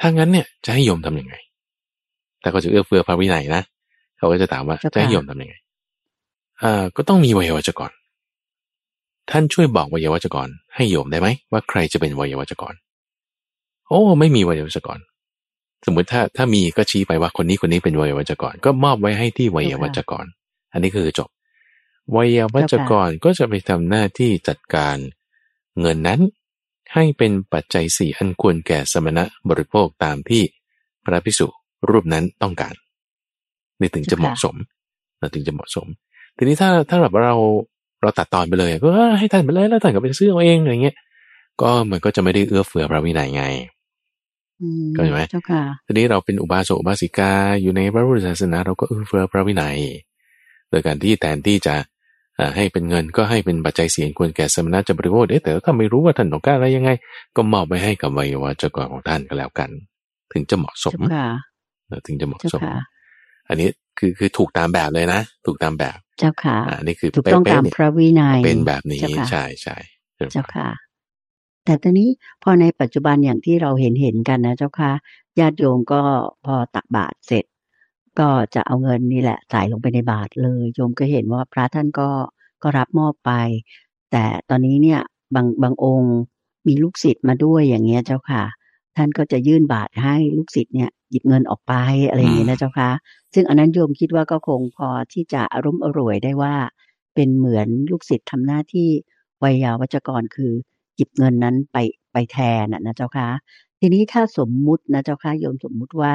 [0.00, 1.34] ถ้างั้นเนี่ยจะให้โยมทำยังไง
[2.42, 3.62] ถ้าเขาจะเอื้อเฟื้อพระวินัยนะ
[4.22, 5.54] เขาก็จะถามว่าเจ้าค่ะจะให้โยมทำยังไง
[6.62, 7.90] อ่าก็ต้องมีวัยวัจกร
[9.30, 12.74] ท่านช่วยบอกวัยวัจกร ให้โยมได้ไหมว่าใครจะเป็นวัยวัจกร
[13.88, 14.98] โอ้ ไม่มีวัยวัจกร
[15.86, 20.26] สมมุติถ้าถ้ามีก็ชี้ไปว่าคนนี้คนนี้เป็นวัยวัจกร ก็มอบไว้ให้ที่วัยวัจกร
[20.72, 21.28] อันนี้คือจบ
[22.16, 24.96] วัยวัจกรก็จะไปทำหน้าที่จัดการ
[25.80, 26.20] เงินนั้น
[26.94, 30.42] ให้เป็นปัจจัยสี่อันควรแก่สมณะบริโภคตามที่
[31.04, 31.46] พระภิกษุ
[31.90, 32.74] รูปนั้นต้องการ
[33.80, 34.54] นี่ถึงจะเหมาะสม
[35.18, 35.86] เราถึงจะเหมาะสม
[36.36, 37.34] ทีนี้ถ้าถ้าแบบเรา
[38.02, 40.96] เราตัดตอนไปเลยก็เออให้ท่านไปเลยแล้วท่านก็ไปซื้อเอาเองอะไรเงี้ย
[41.60, 43.44] ก็มันก็จะไม่ได้เอื้อเฟื้อพระวินัยไง
[44.60, 47.32] อืมเข้าใจไหมเจ้าค่ะทีนี้เราเป็นอุบาสกอุบาสิกา
[47.62, 49.78] อยู่ในพระพุทธศาสนา เราก็เอื้อเฟื้อพระวินัย
[50.70, 51.74] โดยการที่แทนที่จะ
[52.36, 56.90] เอ่อให้เป็นเงินก็ให้เป็นปัจจัยเสียงควรแก่สมณะจะบริโภคเอ๊ะแต่ถ้าไม่รู้ว่าท่านต้องการอะไรยังไง
[57.36, 59.70] ก็มอบไปให้กับวัยวะเจ้ากรของท่านก็แล้วกัน
[60.32, 61.28] ถึงจะเหมาะสมเจ้าค่ะ
[62.06, 62.74] ถึงจะเหมาะเจ้าสมค่ะ
[63.48, 69.76] อันนี้คือคือถูกตามแบบเลยนะ ถูกตามแบบ เจ้าค่ะอ่านี่คือถูกต้องเป๊ะตามๆเนี่ยพระวินัยเป็นแบบนี้เจ้าค่ะใช่ใช่
[70.16, 70.68] ใช่เจ้าค่ะ
[71.64, 72.08] แต่ตอนนี้
[72.42, 74.92] พอในปัจจุบันอย่างที่เราเห็นเห็นกันนะเจ้าค่ะ
[75.38, 76.02] ญาติโยมก็
[76.44, 77.44] พอตักบาตรเสร็จ
[78.18, 82.08] ก็จะเอาเงินนี่แหละใส่ลงไปในบาตรเลยโยมก็เห็นว่าพระท่านก็
[82.62, 83.32] ก็รับมอบไป
[84.10, 85.00] แต่ตอนนี้เนี่ย
[85.34, 86.14] บางบางองค์
[86.68, 88.44] มีลูกศิษย์มาด้วยอย่างเงี้ยเจ้าค่ะ
[88.96, 91.72] ท่านก็จะยื่นบาตรให้ลูกศิษย์เนี่ยหยิบเงินออกไป
[92.08, 92.90] อะไรอย่างเงี้ยนะเจ้าค่ะ
[93.34, 96.54] ซึ่งอันนั้นโยมคิดว่าก็คงพอที่จะอารมณ์อร่วยได้ว่า
[97.14, 98.88] เป็นเหมือนลูกศิษย์ทำหน้าที่
[99.42, 100.52] วัยยาวัจกรคือ
[100.96, 101.76] หยิบเงินนั้นไป
[102.12, 103.28] ไปแทนน่ะนะเจ้าค่ะ
[103.80, 106.14] ทีนี้ถ้าสมมุตินะเจ้าค่ะโยมสมมุติว่า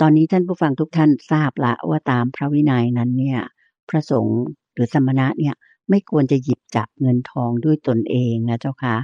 [0.00, 3.40] ตอนนี้ท่านผู้ฟังทุกท่านทราบละว่าตามพระวินัยนั้นเนี่ย
[3.88, 4.40] พระสงฆ์
[4.74, 5.54] หรือสมณะเนี่ย
[5.90, 8.96] ไม่ควรจะหยิบจับเงินทองด้วยตนเองนะเจ้าค่ะ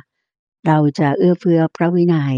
[0.67, 2.37] เราจะเอื้อเฟื้อพระวินัย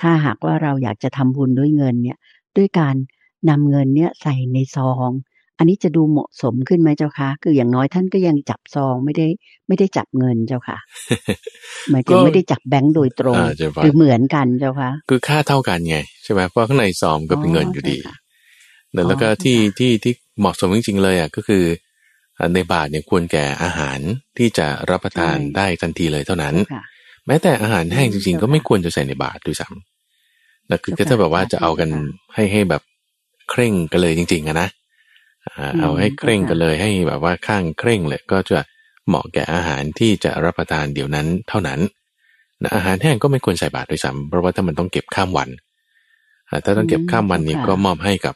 [0.00, 2.18] ถ้าหากว่าเราอยากจะทำบุญด้วยเงินเนี่ย
[2.56, 2.94] ด้วยการ
[3.48, 5.10] นำเงินเนี่ยใส่ในซอง
[5.58, 9.26] อันนี้จะดูเหมาะสมขึ้นไหมเจ้าคะคืออย่างน้อยท่านก็ยังจับซองไม่ได้
[9.68, 10.78] ไม่ได้จับเงินเจ้าค่ะ
[11.90, 18.14] หมายถึงก็ไม่ได้จับแบงค์โดยตรงอ่าจะว่าหรือเหมือนกันเจ้าคะคือค่าเท่ากันไงใช่ไหมเพราะข้างในซองก็เป็นเงินอยู่ดีใช่ค่ะ
[18.92, 21.64] แล้วแล้วก็อ๋อที่ใช่ค่ะที่ที่เหมาะสมจริงๆเลยอะก็คือ
[22.38, 23.98] อ่าในบาทเนี่ยควรแก่อาหาร
[24.38, 26.84] ที่จะรับประทานได้ทันทีเลยเท่านั้นเจ้าค่ะ
[27.26, 32.82] แม้แต่อาหารแห้งจริงๆ ก็ไม่เจ้าค่ะควรจะใส่ในบาตรด้วยซ้ำนะคือเจ้าค่ะถ้าแบบว่าจะเอากันเจ้าค่ะให้ให้แบบ
[33.50, 34.68] เคร่งกันเลยจริงๆอะนะ
[35.46, 38.58] อ่าอืมเอาให้เคร่งเจ้าค่ะกันเลยให้แบบว่าข้างเคร่งเลยก็จะ
[39.06, 41.80] เหมาะแก่อาหารที่จะรับประทานเดี๋ยวนั้นเท่านั้น
[42.62, 45.48] นะอาหารแห้งก็ไม่ควรใส่บาตรด้วยซ้ำเพราะว่าถ้ามันต้องเก็บข้ามวัน
[46.50, 48.34] อ่าถ้าต้องเก็บข้ามวันนี้ก็มอบให้กับ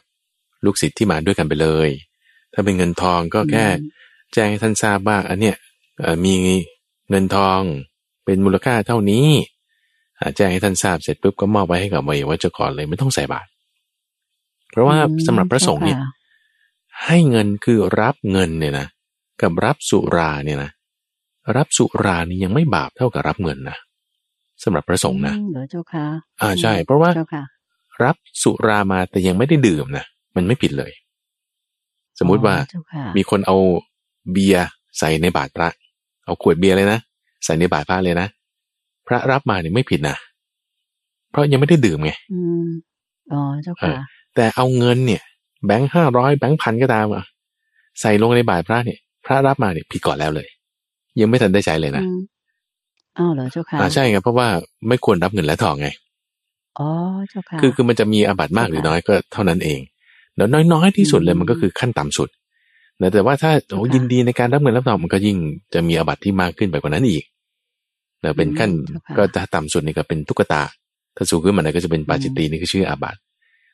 [0.65, 1.89] ลูกศิษย์ที่มาด้วยกันไปเลย
[2.53, 3.81] ถ้าเป็นเงินทองก็แค่อืม
[4.33, 5.55] แจ้งให้ท่านทราบว่าอันเนี้ย
[5.99, 6.33] เอ่อมี
[7.09, 7.59] เงินทอง
[8.25, 9.27] เป็นมูลค่าเท่านี้
[10.19, 13.48] อ่าแจ้งให้ท่านทราบเสร็จปุ๊บก็มอบไว้ให้กับวัยวัจกรเลยไม่ต้องใส่บาตร
[14.71, 16.11] เพราะว่าอืมสำหรับพระสงฆ์เนี่ยจ้าค่ะ
[17.05, 18.87] ให้เงินคือรับเงินเนี่ยนะ
[19.41, 20.71] กับรับสุราเนี่ยนะ
[21.55, 23.77] รับสุรานี่ยังไม่บาปเท่ากับรับเงินนะ
[24.63, 26.05] สำหรับพระสงฆ์นะอืมเหรอเจ้าค่ะ
[26.41, 27.43] อ่าใช่ เพราะว่าเจ้าค่ะ
[28.03, 30.05] รับสุรามาแต่ยังไม่ได้ดื่มนะ
[30.35, 30.91] มันไม่ผิดเลย
[32.19, 33.57] สมมุติว่าอ๋อเจ้าค่ะมีคนเอา
[34.31, 34.67] เบียร์
[34.99, 35.69] ใส่ในบาตรพระ
[36.25, 36.99] เอาขวดเบียร์เลยนะ
[37.45, 38.27] ใส่ในบาตรพระเลยนะ
[39.07, 40.15] พระรับมาเนี่ยไม่ผิดนะ
[41.31, 42.65] เพราะยังไม่ได้ดื่มไงอืม
[43.33, 43.93] อ๋อเจ้าค่ะ
[44.39, 45.21] แต่เอาเงินเนี่ย
[45.65, 47.23] แบงค์ห้าร้อยแบงค์พันก็ตามอะ
[48.01, 50.47] ใส่ลงในบาตรพระเนี่ย พระรับมาเนี่ยผิดก่อนแล้วเลย
[51.19, 52.19] ยังไม่ทันได้ใช้เลยนะอืม
[53.17, 54.47] อ้าวเหรอเจ้าค่ะอ่าใช่ไงเพราะว่า
[54.87, 55.87] ไม่ควรรับเงินและทองไง
[56.79, 56.87] อ๋อ
[57.29, 59.79] เจ้าค่ะคือคือมันจะมีอาบัตมากหรือน้อยก็เท่านั้นเอง
[60.35, 62.29] แล้วน้อยๆที่สุดเลยอืมมันก็คือขั้นต่ำสุด
[63.01, 65.37] นะแต่ว่าถ้าโอ้ค่ะยินดีในการรับเงินรับทองมันก็ยิ่ง
[65.73, 67.23] จะมีอาบัตที่มากขึ้นไปกว่านั้นอีก
[68.23, 70.61] นะเป็นขั้นอืมค่ะก็ถ้าต่ำสุดนี่ก็เป็นตุ๊กตา
[71.15, 73.15] ถ้าสูงขึ้นมาหน่อยก็จะเป็นปาจิตตีนี่คือชื่ออาบัต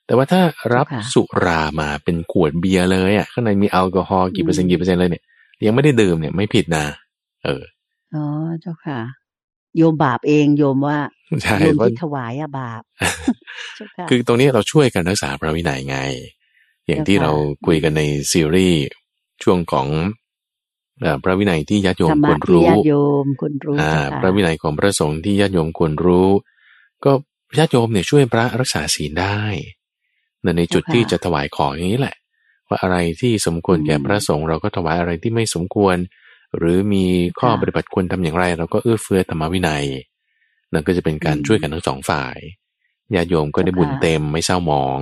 [0.05, 0.41] แต่ว่าถ้า
[0.73, 5.23] รับค่ะสุรามาเป็นขวดเบียร์เลยอะข้างในมีแอลกอฮอล์กี่เปอร์เซ็นต์กี่เปอร์เซ็นต์เลยเนี่ย
[5.65, 6.85] ยังไม่ได้ดื่มเนี่ยไม่ผิดนะ
[7.43, 7.63] เออ
[8.15, 8.25] อ๋อ
[8.61, 8.99] เจ้าค่ะ
[9.77, 10.97] โยมบาปเองโยมว่า
[11.43, 12.81] ใช่โยมเพราะที่ถวายอะบาป
[13.75, 15.97] เจ้าค่ะคือตรงนี้เราช่วยกันรักษาพระวินัยไง
[16.87, 17.31] อย่างที่เจ้าค่ะเรา
[17.65, 18.81] คุยกันในซีรีส์
[19.43, 19.87] ช่วงของ
[21.01, 26.29] เอ่อพระวินัยที่ญาติโยธมรรคมะวรที่รู้ญาติโยมควรรู้อ่าเจ้าค่ะพระวินัยของพระสงฆ์ที่ญาติโยมควรรู้
[27.05, 27.11] ก็
[27.57, 29.41] ญาติโยมเนี่ยช่วยพระรักษาศีลได้
[29.83, 29.84] แต่
[30.58, 32.15] ในจุดที่จะถวายของอย่างนี้แหละ
[32.69, 35.95] ว่าอะไรที่สมควรแก่พระสงฆ์เราก็ถวายอะไรที่ไม่สมควร
[36.58, 37.05] หรือมี
[37.39, 39.86] ข้อปฏิบัติควรทำอย่างไร เราก็เอื้อเฟื้อธรรมวินัย
[40.73, 42.38] นั่นก็จะเป็นการช่วยกันทั้งสองฝ่าย
[43.15, 45.01] ญาติโยมก็ได้บุญเต็มไม่เศร้าหมอง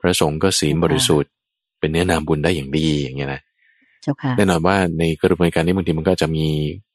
[0.00, 1.32] พระสงฆ์ก็ศีลบริสุทธิ์
[1.78, 3.40] เป็นเนื้อนามบุญได้อย่างดีอย่างเงี้ยนะ
[4.02, 6.46] เจ้าค่ะแน่นอนว่าในกระบวนการนี้บางทีมันก็จะมี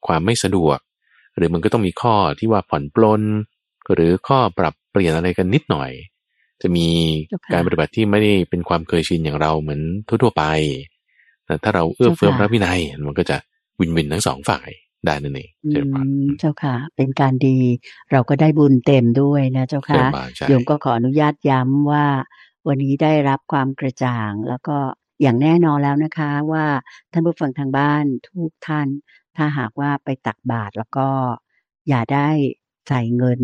[0.06, 0.78] ความไม่สะดวก
[1.36, 3.22] หรือมันก็ต้องมีข้อที่ว่าผ่อนปลน
[3.92, 5.90] หรือข้อปรับเปลี่ยนอะไรกันนิดหน่อย
[6.62, 6.88] จะมี
[7.28, 10.44] เจ้าค่ะการปฏิบัติที่ไม่ได้เป็นความเคยชินอย่างเราเหมือนทั่วๆไป
[11.46, 13.36] แต่ถ้าเราเอื้อเฟื้อเจ้าพค่ะระวินัยมันก็จะ
[13.80, 14.68] วินวินทั้งสองฝ่าย
[15.04, 17.58] ได้นั่นเองอืเจริญพรมเจ้าค่ะ เป็นการดี
[18.10, 22.06] เราก็ได้บุญเต็มด้วยนะเจ้าเจริค่ะญพรใช่โยมก็ขออนุญาตย้ำว่า
[22.68, 24.76] วันนี้ได้รับความกระจ่าง แล้วก็
[25.22, 26.66] อย่างแน่นอนแล้วนะคะว่า
[27.12, 28.88] ท่านผู้ฟังทางบ้านทุกท่าน
[29.36, 31.08] ถ้าหากว่าไปตักบาตรแล้วก็
[31.88, 32.28] อย่าได้
[32.88, 33.40] ใส่เงิน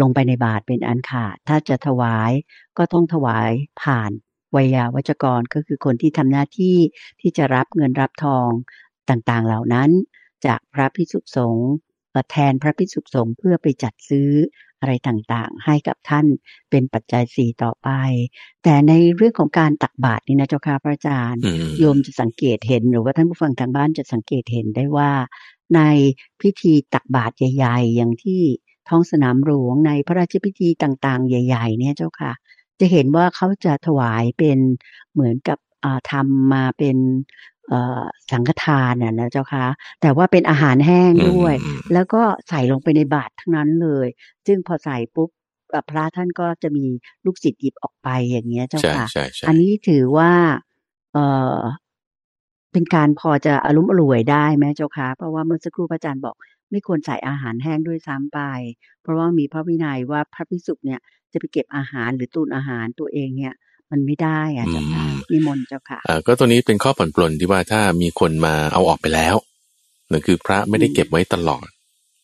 [0.00, 2.32] ลงไปในบาตรเป็นอันขาด ถ้าจะถวาย
[2.78, 3.50] ก็ต้องถวาย
[3.82, 4.10] ผ่าน
[4.56, 6.76] วัยาวัจกรก็คือคนที่ทำหน้าที่
[7.20, 8.48] ที่จะรับเงินรับทอง
[9.10, 9.90] ต่างๆเหล่านั้น
[10.46, 11.70] จากพระพิสุสงฆ์
[12.10, 14.30] เอ่อแทนพระพิสุสงฆ์เพื่อไปจัดซื้อ
[14.80, 16.26] อะไรต่างๆ ให้กับท่าน
[16.70, 17.88] เป็นปัจจัยสี่ต่อไป
[18.62, 25.10] แต่ในเรื่องของการตักบาตรนี่นะเจ้าค่ะพระอาจารย์อืมโยมจะสังเกตเห็นหรือว่าท่านผู้ฟังทางบ้านจะสังเกตเห็นได้ว่า
[25.74, 25.80] ใน
[26.40, 28.42] พิธีตักบาตรใหญ่ ๆ อย่างที่
[28.88, 32.32] ท้องสนามหลวงในพระราชพิธีต่างๆ ใหญ่ ๆ เนี่ยเจ้าค่ะ
[32.80, 34.58] จะเห็นว่าเขาจะถวายเป็น
[35.12, 36.96] เหมือนกับอ่าทำมาเป็น
[37.68, 39.64] เอ่อสังฆทานน่ะนะเจ้าค่ะ
[40.02, 44.06] แต่ว่าเป็นอาหารแห้งด้วยอืมแล้วก็ใส่ลงไปในบาตรทั้งนั้นเลย
[44.46, 45.30] ซึ่งพอใส่ปุ๊บ
[45.70, 46.86] เอ่อพระท่านก็จะมี
[47.24, 50.32] ลูกศิษย์หยิบออกไปอย่างเงี้ยเจ้าใช่ค่ะใช่ใช่อันนี้ถือว่า
[51.12, 51.18] เอ
[51.56, 51.58] อ
[52.72, 56.36] เป็นการพอจะอารมณ์อร่วยได้ไหมเจ้าคะเพราะว่าเมื่อสักครู่พระอาจารย์บอก
[56.70, 58.40] ไม่ควรใส่อาหารแห้งด้วยซ้ำไป
[59.02, 61.00] เพราะว่ามีพระวินัยว่าพระภิกษุเนี่ย
[61.32, 63.54] จะไปเก็บอาหารหรือตุนอาหารตัวเองเนี่ย
[63.90, 69.36] มันไม่ได้อะเจ้าค่ะอืมนิมนต์เจ้าค่ะอ่าก็ตัวนี้เป็นข้อผ่อนปลนที่ว่าถ้ามีคนมาเอาออกไปแล้ว
[70.10, 71.66] นั่นคือพระไม่ได้เก็บไว้ตลอด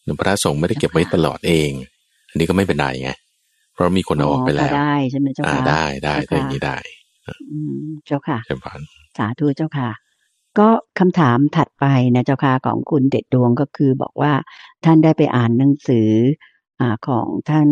[0.04, 1.70] หรือพระสงฆ์ไม่ได้เก็บไว้ตลอดเอง
[2.30, 3.10] อันนี้ก็ไม่เป็นไรไง
[3.74, 6.76] เพราะมีคนเอาออกไปแล้วก็ได้ใช่ไหมเจ้าอ่าค่ะได้ได้เจ้าถ้าอย่างค่ะนี้ได้
[7.52, 8.80] อืมเจ้าค่ะเช่นพัน
[9.18, 9.90] สาธุเจ้าค่ะ
[10.58, 11.84] ก็คำถามถัดไป
[12.14, 14.32] นะเจ้าค่ะของคุณเด็ดดวงก็คือบอกว่า
[14.84, 16.10] ท่านได้ไปอ่านหนังสือ
[16.80, 17.68] อ่าของท่าน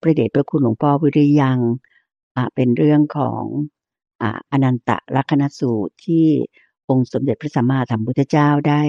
[0.00, 1.58] พระเดชพระคุณหลวงพ่อวิริยัง
[2.36, 3.42] อ่าเป็นเรื่องของ
[4.22, 6.26] อ่าอนันตลักษณสูตรที่
[6.88, 8.82] องค์สมเด็จพระสัมมาสัมพุทธเจ้าได้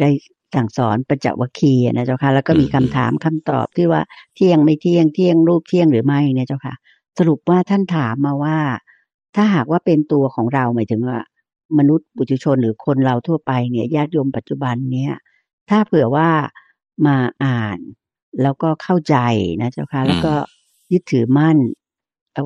[0.00, 0.08] ได้
[0.54, 4.02] สั่งสอนปัญจวัคคีย์นะเจ้าค่ะแล้วก็มีคำถามคำตอบที่ว่า
[4.34, 6.74] เที่ยงไม่เที่ยงเที่ยงรูปเที่ยงหรือไม่เนี่ยเจ้าค่ะ
[7.18, 8.58] สรุปว่าท่านถามมาว่า
[9.36, 11.18] ถ้าหากว่าเป็นตัวของเราหมายถึงว่า
[11.78, 15.14] มนุษย์ปุถุชนหรือคนเราทั่วไปเนี่ยญาติโยมปัจจุบันเนี่ย
[15.70, 16.30] ถ้าเผื่อว่า
[17.06, 17.78] มาอ่าน
[18.42, 19.16] แล้วก็เข้าใจ
[19.60, 20.34] นะเจ้าค่ะแล้วก็
[20.92, 21.58] ยึดถือมั่น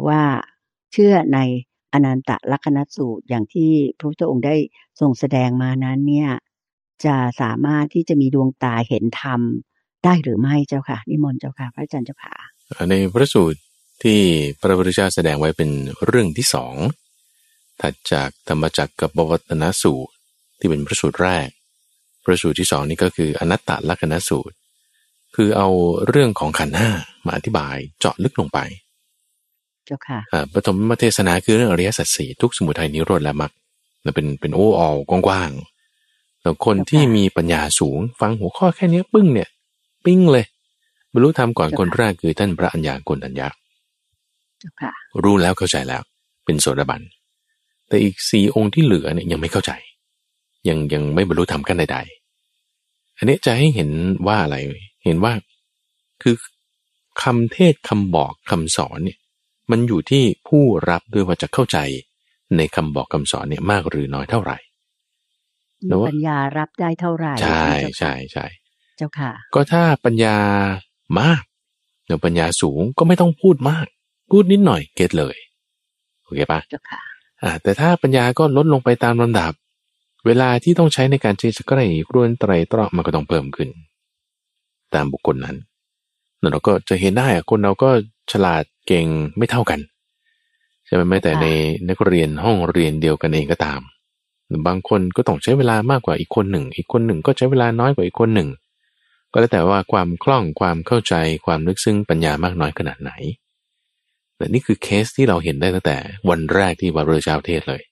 [0.09, 0.23] ว่า
[0.93, 1.39] เชื่อใน
[1.93, 4.57] อนันตลักษณสูตรอย่างที่พระพุทธองค์ได้
[5.01, 6.31] ทรงแสดงมานั้นเนี่ย
[7.05, 9.41] จะสามารถที่จะมีดวงตาเห็นธรรม
[10.05, 12.35] ได้หรือไม่เจ้าค่ะนิมนต์เจ้าค่ะพระอาจารย์เจ้าค่ะ
[12.91, 13.59] ในพระสูตร
[14.03, 14.19] ที่
[14.61, 15.71] พระพุทธเจ้าแสดงไว้เป็น
[16.07, 16.75] เรื่องที่สอง
[17.81, 20.13] ถัดจากธรรมจักรกับบวัตนสูตร
[20.59, 21.49] ที่เป็นพระสูตรแรก
[22.25, 24.57] พระสูตรที่สองนี่ก็คืออนัตตลักษณสูตร
[25.37, 25.69] คือเอา
[26.09, 26.91] เรื่องของขันธ์ห้า
[27.27, 28.59] มาอธิบายเจาะลึกลงไป
[29.87, 33.53] เจ้าค่ะอ่าปฐมเทศนาคือเรื่องอริยสัจสี่ทุกสมุทัยนิโรธและมรรค
[34.05, 39.49] นั่นเป็นเป็นโอ้ออกว้างๆแล้วคนที่มีปัญญาสูงฟังหัวข้อแค่เนี้ยปึ้งเนี่ย
[40.05, 40.45] ปิ้งเลย
[41.13, 43.49] บรรลุธรรมก่อนคนแรกคือท่านพระอัญญาโกณทัญญา
[44.61, 46.03] เจ้าค่ะรู้แล้วเข้าใจแล้ว
[46.45, 47.03] เป็นโสดาบัน
[47.89, 49.73] แต่อีกสี่องค์ที่เหลือเนี่ยยังไม่เข้าใจ
[50.69, 53.91] ยังยังไม่บรรลุธรรมกันใดๆอันนี้จะให้เห็น
[54.27, 54.57] ว่าอะไร
[55.05, 55.33] เห็นว่า
[56.23, 56.35] คือ
[57.23, 59.19] คำเทศคำบอกคำสอนเนี่ย
[59.71, 61.79] มันอยู่ที่ผู้รับด้วยว่าจะเข้าใจ
[62.57, 64.57] ในคำบอกคำสอนเนี่ยมากหรือน้อยเท่าไหร่
[65.87, 68.47] มีปัญญารับได้เท่าไหร่ ใช่เจ้าค่ะใช่ใช่
[68.97, 70.37] เจ้าค่ะ ก็ถ้าปัญญา
[71.21, 71.43] มาก
[72.07, 73.87] เดี๋ยวปัญญาสูงก็ไม่ต้องพูดมาก
[74.31, 75.37] พูดนิดหน่อยเก็ตเลย
[76.23, 77.16] โอเคปะเจ้าค่ะอ่า
[77.63, 79.53] แต่ถ้าปัญญาก็ลดลงไปตามลำดับ
[80.27, 83.69] เวลาที่ต้องใช้ในการที่จะใกล้ครวนไตรตรองมันก็ต้องเพิ่มขึ้น
[84.95, 85.57] ตามบุคคลนั้น
[86.41, 87.91] แล้วเราก็จะเห็นได้อะคนเราก็
[88.33, 89.07] ฉลาดเก่ง
[89.37, 89.81] ไม่เท่ากัน
[90.87, 91.47] ใช่ไหมแม้แต่ใน
[91.89, 93.81] นักเรียนห้องเรียนเดียวกันเองก็ตาม
[94.67, 98.49] บางคนก็ต้องใช้เวลามากกว่าอีกคนหนึ่ง อีกคนหนึ่งก็ใช้เวลาน้อยกว่าอีกคนหนึ่ง
[99.33, 101.15] ก็แล้วแต่ว่าความคล่องความเข้าใจ
[101.47, 103.11] ความลึกซึ้งปัญญามากน้อยขนาดไหน
[104.37, 105.97] แต่นี่คือเคสที่เราเห็นได้ตั้งแต่
[106.29, 107.83] วันแรกที่วารุเจ้าเทศเลย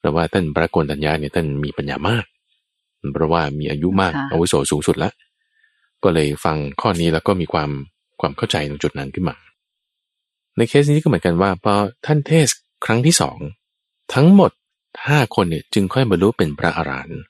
[0.00, 2.24] แต่ว่าท่านพระโกนตัญญาเนี่ยท่านมีปัญญามาก
[3.12, 5.12] เพราะว่ามีอายุมากค่ะอาวุโสสูงสุดแล้ว
[6.04, 7.70] ก็เลยฟังข้อนี้แล้วก็มีความ
[8.20, 9.36] ความเข้าใจตรงจุดนั้นขึ้นมา
[10.56, 11.74] ในเคสนี้ก็เหมือนกันว่าพอ
[12.06, 12.48] ท่านเทศน์
[12.84, 13.38] ครั้งที่สอง
[14.14, 14.50] ทั้งหมด
[15.08, 17.20] ห้าคนเนี่ยจึงค่อยบรรลุเป็นพระอรหันต์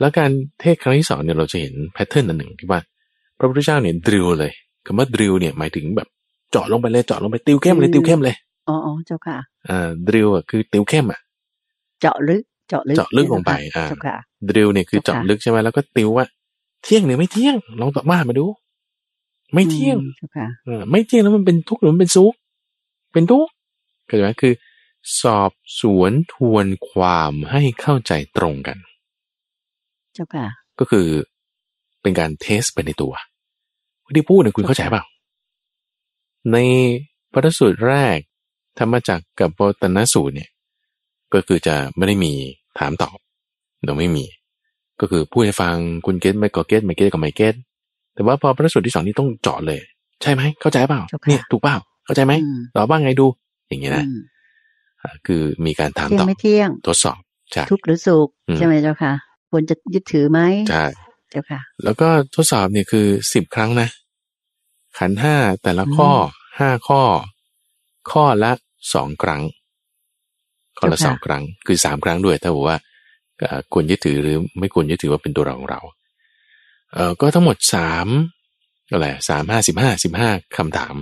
[0.00, 2.80] แล้วการเทศน์ครั้งที่สองเนี่ยเราจะเห็น pattern อันหนึ่งที่ว่า
[3.38, 4.52] พระพุทธเจ้าเนี่ย drill เลย
[4.86, 6.08] คำว่า drill เนี่ยหมายถึงแบบ
[6.50, 8.36] เจาะลงไปเลยเจาะลงไปติวเข้มเลยติวเข้มเลย
[8.68, 9.36] อ๋ออ๋อเจ้าค่ะ
[9.68, 11.20] อ่า drill อะคือติวเข้มอะ
[12.00, 14.16] เจาะลึกเจาะลึกเจาะลึกลงไปอ่าเจ้าค่ะ
[14.48, 16.26] drill เนี่ยคือเจ้าค่ะเจาะลึกใช่ไหมแล้วก็ติวว่า
[16.82, 18.46] เที่ยงหรือไม่เที่ยง ลองตอบมามาดู
[19.54, 22.34] ไม่เที่ยงอืมเจ้าค่ะเออไม่เที่ยงแล้วมันเป็นทุกข์หรือมันเป็นสุข
[23.12, 23.50] เป็นทุกข์
[24.06, 24.54] เข้าใจไหมคือ
[25.20, 28.78] สอบสวนทวนความให้เข้าใจตรงกัน
[30.14, 30.46] เจ้าค่ะ
[30.78, 31.06] ก็คือ
[32.02, 33.12] เป็นการเทสไปในตัว
[34.16, 35.04] ที่พูดเนี่ยคุณเข้าใจเปล่า
[36.52, 36.56] ใน
[37.32, 38.18] พระสูตรแรก
[38.78, 40.50] ธรรมจักรกับโปตนสูตรเนี่ย
[41.34, 42.32] ก็คือจะไม่ได้มี
[42.78, 43.16] ถามตอบ
[43.84, 44.24] เราไม่มี
[45.00, 45.74] ก็คือพูดให้ฟัง
[46.06, 47.54] คุณเก็ตไม่ก็เก็ตไม่เก็ตก็ไม่เก็ต
[48.14, 49.80] แต่ว่าพอพระสูตรที่สองนี่ต้องเจาะเลย
[50.22, 53.26] ใช่ไหมเข้าใจเปล่าเจ้าค่ะเนี่ยถูกเปล่าเข้าใจไหมอืมตอบบ้างไงดู
[53.68, 54.20] อย่างเงี้ยนะอืม
[55.02, 57.18] อ่าคือมีการถามเที่ยตงอบไม่เที่ยงทดสอบ
[57.52, 59.12] ใช่ทุกข์หรือสุขอืมใช่ไหมเจ้าค่ะ
[59.50, 60.84] ควรจะยึดถือไหมใช่
[61.30, 63.88] เจ้าค่ะ แล้วก็ทดสอบเนี่ยคือสิบครั้งนะ
[64.98, 66.10] ขันธ์ห้าแต่ละข้อ
[66.60, 67.02] ห้าข้อ
[68.10, 68.52] ข้อละ
[68.94, 69.42] สองครั้ง
[70.78, 72.78] ข้อละเจ้าค่ะสองครั้ง คือสามครั้งด้วยถ้าบอกว่า
[73.38, 75.80] เอ่อควรยึดถือหรือไม่ควรยึดถือว่าเป็นตัวเราของเรา
[76.92, 78.08] เอ่อก็ทั้งหมดสาม
[78.90, 80.94] อะไรสามห้าสิบห้าสิบห้าคำถาม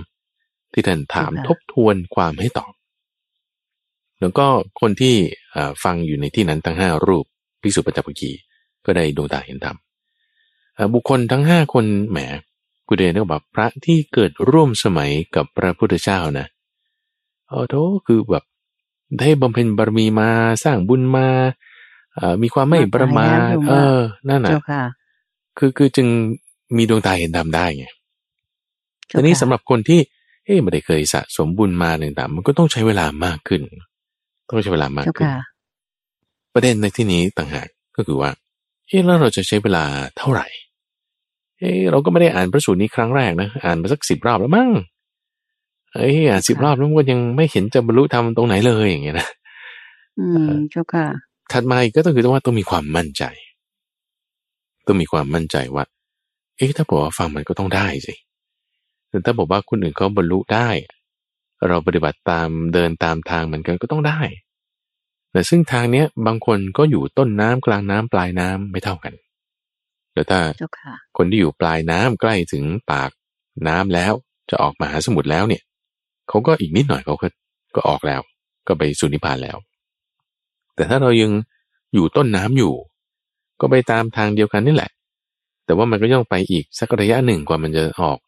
[0.73, 2.73] ที่ท่านถามทบทวนความให้ตอบ
[4.19, 4.47] แล้วก็
[4.81, 5.15] คนที่
[5.51, 7.25] เอ่อฟังอยู่ในที่นั้นทั้งห้ารูป
[7.61, 8.31] พิสุปัญจปกี
[8.85, 9.77] ก็ได้ดวงตาเห็นธรรม
[10.75, 12.19] เอ่อบุคคลทั้งห้าคนแหม
[12.87, 16.47] กูเดนก็บอกพระที่เกิดร่วมสมัยกับพระพุทธเจ้านะ
[17.47, 17.75] โอ้โถ
[18.07, 18.43] คือแบบ
[19.19, 20.29] ได้บำเพ็ญบารมีมา
[20.63, 21.27] สร้างบุญมา
[22.15, 24.83] เอ่อมีความไม่ประมาทมากมายแล้วเออ นั่นน่ะเจ้าค่ะ
[25.57, 26.07] คือคือจึง
[26.77, 27.85] มีดวงตาเห็นธรรมได้ไง
[29.07, 29.99] เจ้าทีนี้ค่ะสำหรับคนที่
[30.45, 33.61] เอ๊ะไม่ได้เคยสะสมบุญมาต่างๆมันก็ต้องใช้เวลามากขึ้น
[34.49, 35.39] ต้องใช้เวลามากเจ้าขึ้นค่ะ
[36.53, 38.29] ประเด็นในที่นี้ต่างหากก็คือว่า
[38.87, 39.83] เอ๊ะแล้วเราจะใช้เวลา
[40.17, 40.47] เท่าไหร่
[41.59, 44.69] เอ๊ะเราก็ไม่ได้อ่านพระสูตรนี้ครั้งแรกนะ อ่านมาสักสิบรอบแล้วมั้ง
[45.95, 49.27] เอ้ยอ่านสิบรอบแล้วมันก็ยังไม่เห็นจะบรรลุธรรมตรงไหนเลยอย่างเงี้ยนะ
[50.19, 51.05] อืมเจ้าค่ะ
[51.51, 53.23] ถัดมาอีกก็ต้องคือต้องว่าต้องมีความมั่นใจ
[54.87, 55.83] ต้องมีความมั่นใจว่า
[56.57, 58.15] เอ๊ะถ้าบอกว่าฟังมันก็ต้องได้สิ
[59.09, 60.69] แต่ถ้าบอกว่าคนอื่นเขาบรรลุได้
[61.67, 64.19] เราปฏิบัติตามเดินตามทางเหมือนกันก็ต้องได้
[65.31, 69.13] แต่ซึ่งทางเนี้ยบางคนก็อยู่ต้นน้ำกลางน้ำปลายน้ำไม่เท่ากัน
[70.17, 73.11] แต่ถ้าเจ้าค่ะคนที่อยู่ปลายน้ำใกล้ถึงปาก
[73.67, 74.13] น้ำแล้ว
[74.49, 75.63] จะออกมาหาสมุทรแล้วเนี่ย
[76.29, 77.27] เขาก็อีกนิดหน่อยเขาก็
[77.75, 78.21] ก็ออกแล้ว
[78.67, 79.57] ก็ไปสู่นิพพานแล้ว
[80.75, 81.31] แต่ถ้าเรายัง
[81.93, 82.73] อยู่ต้นน้ำอยู่
[83.61, 84.91] ก็ไปตามทางเดียวกันนี่แหละ
[85.65, 88.19] แต่ว่ามันก็ย่องไปอีกสักระยะหนึ่งกว่ามันจะออก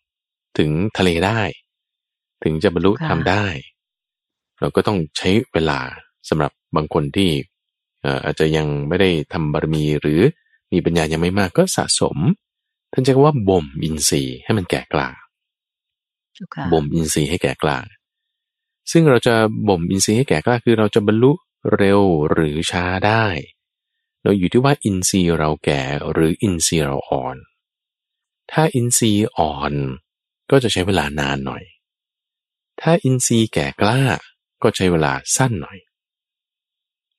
[0.58, 1.42] ถึงทะเลได้
[2.44, 3.46] ถึงจะบรรลุค่ะทำได้
[4.60, 5.80] เราก็ต้องใช้เวลา
[6.30, 7.30] สำหรับบางคนที่
[8.02, 10.22] เอ่ออาจจะยังไม่ได้ทำบารมีหรือ
[10.72, 12.18] มีปัญญายังไม่มากก็สะสม
[12.94, 15.10] ท่านใช้คำว่าบ่มอินทรีย์ให้มันแก่กล้า
[16.34, 17.78] เจ้าค่ะบ่มอินทรีย์ให้แก่กล้า
[18.92, 19.36] ซึ่งเราจะ
[19.68, 21.32] บ่มอินทรีย์ให้แก่กล้าคือเราจะบรรลุ
[21.76, 22.02] เร็ว
[22.32, 23.26] หรือช้าได้
[24.24, 27.38] เราอยู่ที่ว่าอินทรีย์เราแก่หรืออินทรีย์เราอ่อน
[28.52, 29.74] ถ้าอินทรีย์อ่อน
[30.52, 31.64] ก็จะใช้เวลานานหน่อย
[32.82, 34.02] ถ้าอินทรีย์แก่กล้า
[34.62, 35.78] ก็ใช้เวลาสั้นหน่อย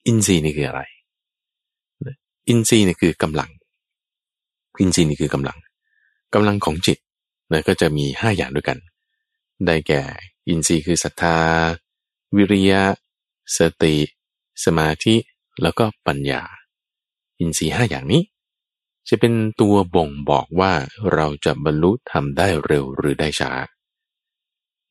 [0.06, 0.82] อินทรีย์นี่คืออะไร
[2.50, 3.50] อินทรีย์นี่คือกำลัง
[4.80, 5.58] อินทรีย์นี่คือกำลัง
[6.34, 6.98] กำลังของจิต
[7.52, 8.78] นะก็จะมีห้าอย่างด้วยกัน
[9.66, 10.02] ได้แก่
[10.48, 11.38] อินทรีย์คือศรัทธา
[12.36, 12.82] วิริยะ
[13.56, 13.96] สติ
[14.64, 15.14] สมาธิ
[15.62, 16.42] แล้วก็ปัญญา
[17.40, 18.22] อินทรีย์ห้าอย่างนี้
[19.08, 20.72] จะเป็นตัวบ่งบอกว่า
[21.14, 23.52] เราจะบรรลุทำได้เร็วหรือได้ช้า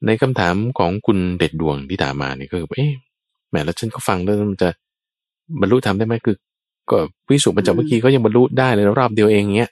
[0.05, 2.93] ในคำถามของคุณเด็ดดวงที่ถามมาเนี่ยก็คือเอ๊ะ
[3.49, 4.69] แหมแล้วฉันก็ฟังแล้วมันจะ
[5.59, 6.37] บรรลุทำได้ไหมคือ
[6.91, 6.97] ก็
[7.29, 9.71] วิสุปัญจวัคคีย์เขายังบรรลุได้เลยรอบเดียวเองเงี้ย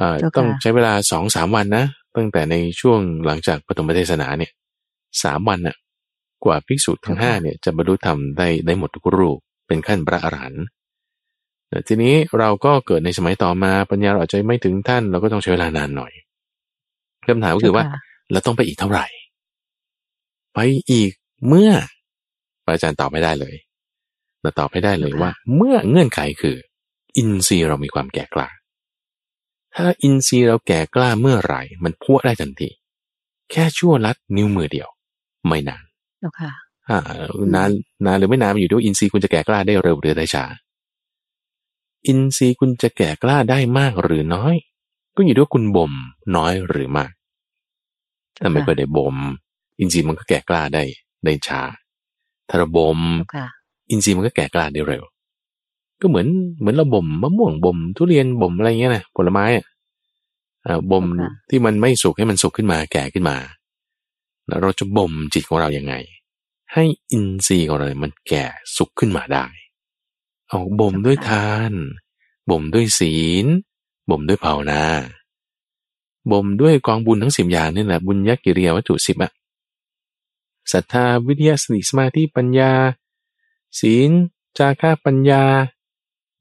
[0.00, 1.84] อ่าต้องใช้เวลาสองสามวันนะ
[2.16, 4.52] ตั้งแต่ในช่วงหลังจากปฐมเทศนาเนี่ย
[5.22, 5.76] สามวันน่ะ
[6.44, 10.64] กว่าภิกษุทั้งห้าเนี่ยจะบรรลุธรรมได้ได้หมดทุกรูปเป็นขั้นพระอรหันต์
[11.68, 16.12] แต่ทีนี้เราก็เกิดในสมัยต่อมาปัญญาเราอาจจะไม่ถึงท่านเราก็ต้องใช้เวลานานหน่อย
[17.26, 17.84] คำถามก็คือว่า
[18.32, 19.06] เราต้องไปอีกเท่าไหร่
[20.54, 20.58] ไป
[20.90, 21.12] อีก
[21.48, 21.70] เมื่อ
[22.66, 23.54] อาจารย์ตอบไม่ได้เลย
[24.44, 26.56] เราตอบให้ได้เลยว่า เมื่อเงื่อนไขคือ
[27.16, 28.48] อินทรีย์เรามีความแก่กล้า
[29.74, 32.68] ถ้าอินทรีย์เราแก่กล้าเมื่อไหร่ มันพัวได้ทันที
[33.50, 34.88] แค่ชั่วลัดนิ้วมือเดียว
[35.46, 35.84] ไม่นาน
[36.40, 36.52] ค่ะ
[36.88, 36.98] อ่า
[37.54, 37.70] นาน
[38.06, 40.44] นานหรือไม่นานอยู่ที่ว่าอินทรีย์คุณจะแก่กล้าได้เร็วหรือได้ช้า
[42.06, 44.56] อินทรีย์คุณจะแก่กล้าได้มากหรือน้อย
[45.16, 45.92] ก็อยู่ที่ว่าคุณบ่ม
[46.36, 47.10] น้อยหรือมาก
[48.40, 49.16] ถ้าไม่เคยได้บ่ม
[49.78, 50.82] อินทรีย์มันก็แก่กล้าได้
[51.24, 51.62] ได้ช้า
[52.48, 52.98] ถ้าเราบ่ม
[53.90, 55.02] อินทรีย์มันก็แก่กล้าได้เร็ว
[56.00, 56.26] ก็เหมือน
[56.58, 59.64] เหมือนเราบ่มมะม่วงบ่มทุเรียนบ่มอะไรเงี้ยนะผลไม้อะ
[60.90, 61.04] บ่ม
[61.50, 63.36] ที่มันไม่สุกให้มันสุกขึ้นมาแก่ขึ้นมา
[64.46, 65.94] แล้วเราจะบ่มจิตของเรายังไง
[66.72, 68.44] ให้อินทรีย์ของเรา มันแก่
[68.76, 69.46] สุกขึ้นมาได้
[70.48, 71.72] เอาบ่มด้วยทาน
[72.50, 73.46] บ่มด้วยศีล
[74.10, 74.82] บ่มด้วยภาวนา
[76.32, 79.32] บ่มด้วยกองบุญทั้งสิบอย่างนี่แหละบุญยักกิริยาวัตถุสิบอะ
[80.72, 82.72] ศรัทธาวิทยาสติสมาธิปัญญา
[83.80, 84.10] ศีล
[84.58, 85.42] จาค่าปัญญา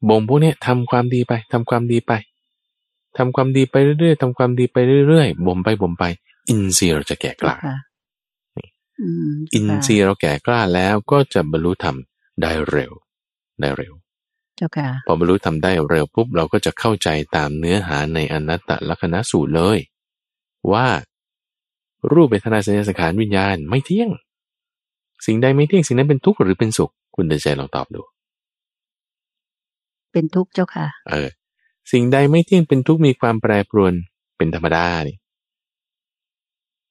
[0.10, 2.12] บ่มพวกนี้ทำความดีไปทำความดีไป
[3.18, 6.04] ทำความดีไปเรื่อยๆทำความดีไปเรื่อยๆบ่มไปบ่มไป
[6.50, 7.56] อินทรีย์เราจะแก่กล้า
[9.54, 11.96] อินทรีย์เราแก่กล้าแล้วก็จะบรรลุธรรม
[12.42, 12.92] ได้เร็ว
[13.62, 13.94] ได้เร็ว
[14.58, 19.80] เจ้าค่ะพอบรรลุธรรมได้เร็วปุ๊บเราก็จะเข้าใจตามเนื้อหาในอนัตตลักษณะสูตรเลย
[20.74, 20.88] ว่า
[22.12, 24.10] รูปเวทนาสัญญาสังขารวิญญาณไม่เที่ยง
[25.26, 28.02] สิ่งใดไม่เที่ยงสิ่งนั้นเป็นทุกข์หรือเป็นสุข คุณเดินใจลองตอบดู
[30.12, 31.30] เป็นทุกข์เจ้าค่ะ เออ
[31.92, 33.94] สิ่งใดไม่เที่ยงเป็นทุกข์มีความแปรปรวน
[34.38, 35.18] เป็นธรรมดานี่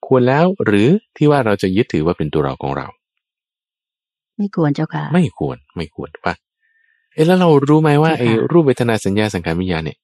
[0.07, 2.87] ควรแล้วหรือที่ว่าเราจะยึดถือว่าเป็นตัวเราของเรา
[4.37, 6.35] ไม่ควรเจ้าค่ะ ไม่ควรไม่ควรปะ
[7.15, 9.99] เอ๊ะแล้วเรารู้ไหมว่าไอ้รูปเวทนาสัญญาสังขารวิญญาณเนี่ย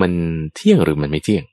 [0.00, 0.12] มัน
[0.54, 1.44] เที่ยงหรือมันไม่เที่ยง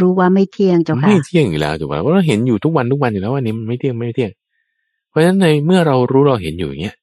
[0.00, 4.30] รู้ว่าไม่เที่ยงเจ้าค่ะไม่เที่ยงอยู่แล้วถูกไหมเพราะเราเห็นอยู่ทุกวันทุกวันอยู่แล้วว่านี้มันไม่เที่ยงไม่เที่ยง
[5.12, 6.96] เพราะฉะนั้นในเมื่อเรารู้เราเห็นอยู่อย่างเงี้ย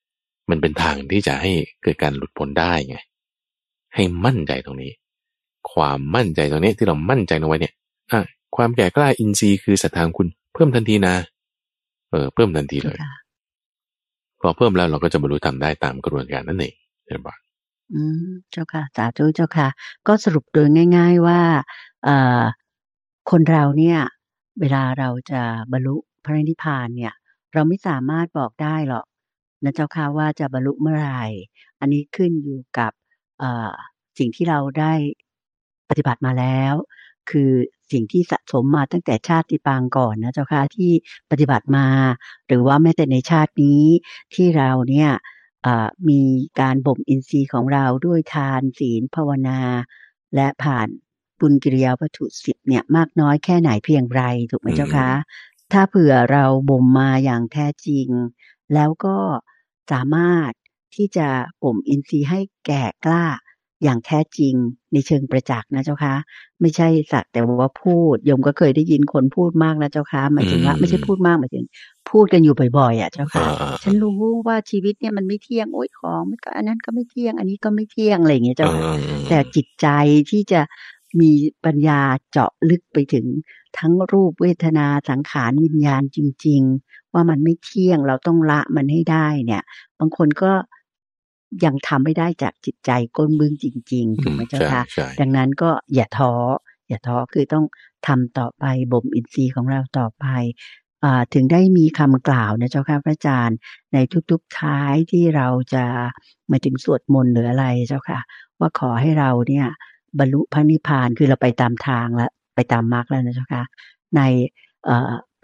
[0.50, 1.52] มันเป็นทางที่จะให้
[1.84, 2.98] เกิดการหลุดพ้นได้ไง
[3.95, 4.91] ให้มั่นใจตรงนี้
[5.72, 7.74] ความมั่นใจตรงนี้ที่เรามั่นใจลงไว้เนี่ย
[8.12, 8.22] อะ
[8.56, 11.15] ความแก่กล้าอินทรีย์คือศรัทธาคุณเพิ่มทันทีนะ
[12.10, 12.98] เออเพิ่มทันทีเลย
[14.41, 16.74] พอเพิ่มแล้วเราก็จะบรรลุธรรมได้ตามกระบวนการนั่นเอง
[17.06, 17.36] เห็นปะ
[17.93, 19.67] อืมเจ้าค่ะ สาธุเจ้าค่ะ
[20.08, 20.67] ก็สรุปโดย
[20.98, 21.41] ง่าย ๆว่า
[22.04, 22.43] เอ่อ
[23.32, 24.00] คนเราเนี่ย
[24.60, 25.41] เวลาเราจะ
[25.72, 27.13] บรรลุพระนิพพานเนี่ย
[27.54, 29.06] เราไม่สามารถบอกได้หรอก
[29.64, 31.24] นะเจ้าค่ะว่าจะบรรลุเมื่อไหร่
[31.80, 32.92] อันนี้ขึ้นอยู่กับ
[34.18, 34.94] สิ่งที่เราได้
[35.90, 36.74] ปฏิบัติมาแล้ว
[37.30, 37.52] คือ
[37.92, 40.92] สิ่งที่สะสมมาตั้งแต่ชาติปางก่อนนะเจ้าค่ะที่
[41.32, 41.88] ปฏิบัติมา
[42.48, 43.84] หรือว่าแม้แต่ในชาตินี้
[44.34, 45.10] ที่เราเนี่ย
[46.10, 46.22] มี
[46.60, 49.60] การบ่มอินทรีย์ของเราด้วยทานศีลภาวนา
[50.36, 50.88] และผ่าน
[51.40, 55.10] บุญกิริยาวัตถุสิบเนี่ยมากน้อยแค่ไหนเพียงไรถูกไหมเจ้าคะ
[55.74, 58.08] ถ้าเผื่อเราบ่มมาอย่างแท้จริง
[58.74, 59.18] แล้วก็
[59.92, 60.52] สามารถ
[60.96, 61.28] ที่จะ
[61.64, 63.26] บ่มอินทรีย์ให้แก่กล้า
[63.84, 64.54] อย่างแท้จริง
[64.94, 66.16] ในเชิงประจักษ์นะเจ้าคะ
[66.62, 71.66] ไม่ใช่สักแต่ว่าพูดยมก็เคยได้ยินคนพูดมากนะเจ้าคะหมายถึงว่าไม่ใช่พูดมากหมายถึง
[72.10, 73.46] พูดกันอยู่บ่อยๆอะเจ้าค่ะ
[73.84, 74.16] ฉันรู้
[74.48, 78.94] ว่าชีวิตเนี่ยมันไม่เที่ยงโอ้ยของก็อันนั้นก็ไม่เที่ยง อันนี้ก็ไม่เที่ยงอะไรอย่างเงี้ยเจ้าค่ะ
[79.30, 79.88] แต่จิตใจ
[80.30, 80.62] ที่จะ
[81.20, 81.32] มี
[81.66, 82.00] ปัญญา
[82.32, 83.26] เจาะลึกไปถึง
[83.78, 89.64] ทั้งรูปเวทนาสังขารวิญญาณจริง ๆ ว่ามันไม่เที่ยงเราต้องละมันให้ได้เนี่ย
[90.00, 90.52] บางคนก็
[91.66, 94.84] ยังทำไม่ได้จากจิตใจก้นบึ้งจริงๆถูกไหมเจ้าคะ
[95.20, 96.34] ดังนั้นก็อย่าท้อ
[96.88, 97.66] อย่าท้อคือต้อง
[98.08, 100.26] ทำต่อไปบ่มอินทรีย์ของเราต่อไป
[101.34, 103.58] ถึงได้มีคำกล่าวนะเจ้าค่ะพระอาจารย์
[103.94, 103.98] ใน
[104.32, 105.84] ทุกๆท้ายที่เราจะ
[106.52, 108.20] มาถึงสวดมนต์หรืออะไรเจ้าค่ะ
[108.60, 109.68] ว่าขอให้เราเนี่ย
[110.20, 113.64] บรรลุพระนิพพานคือเราไปตามทางแล้วไปตามมรรคแล้วนะเจ้าค่ะ
[114.18, 114.22] ใน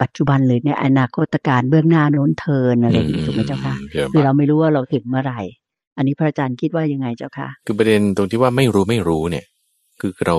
[0.00, 3.74] ปัจจุบันหรือในอนาคตการเบื้องหน้าโน้นเทินอะไรอย่างนี้ถูกไหมเจ้าค่ะ
[4.12, 5.40] คือเราไม่รู้ว่าเราถึงเมื่อไหร่
[5.96, 9.46] อันนี้พระอาจารย์คิดว่ายังไงเจ้าค่ะ คือประเด็นตรงที่ว่าไม่รู้ไม่รู้เนี่ย
[10.00, 10.38] คือเรา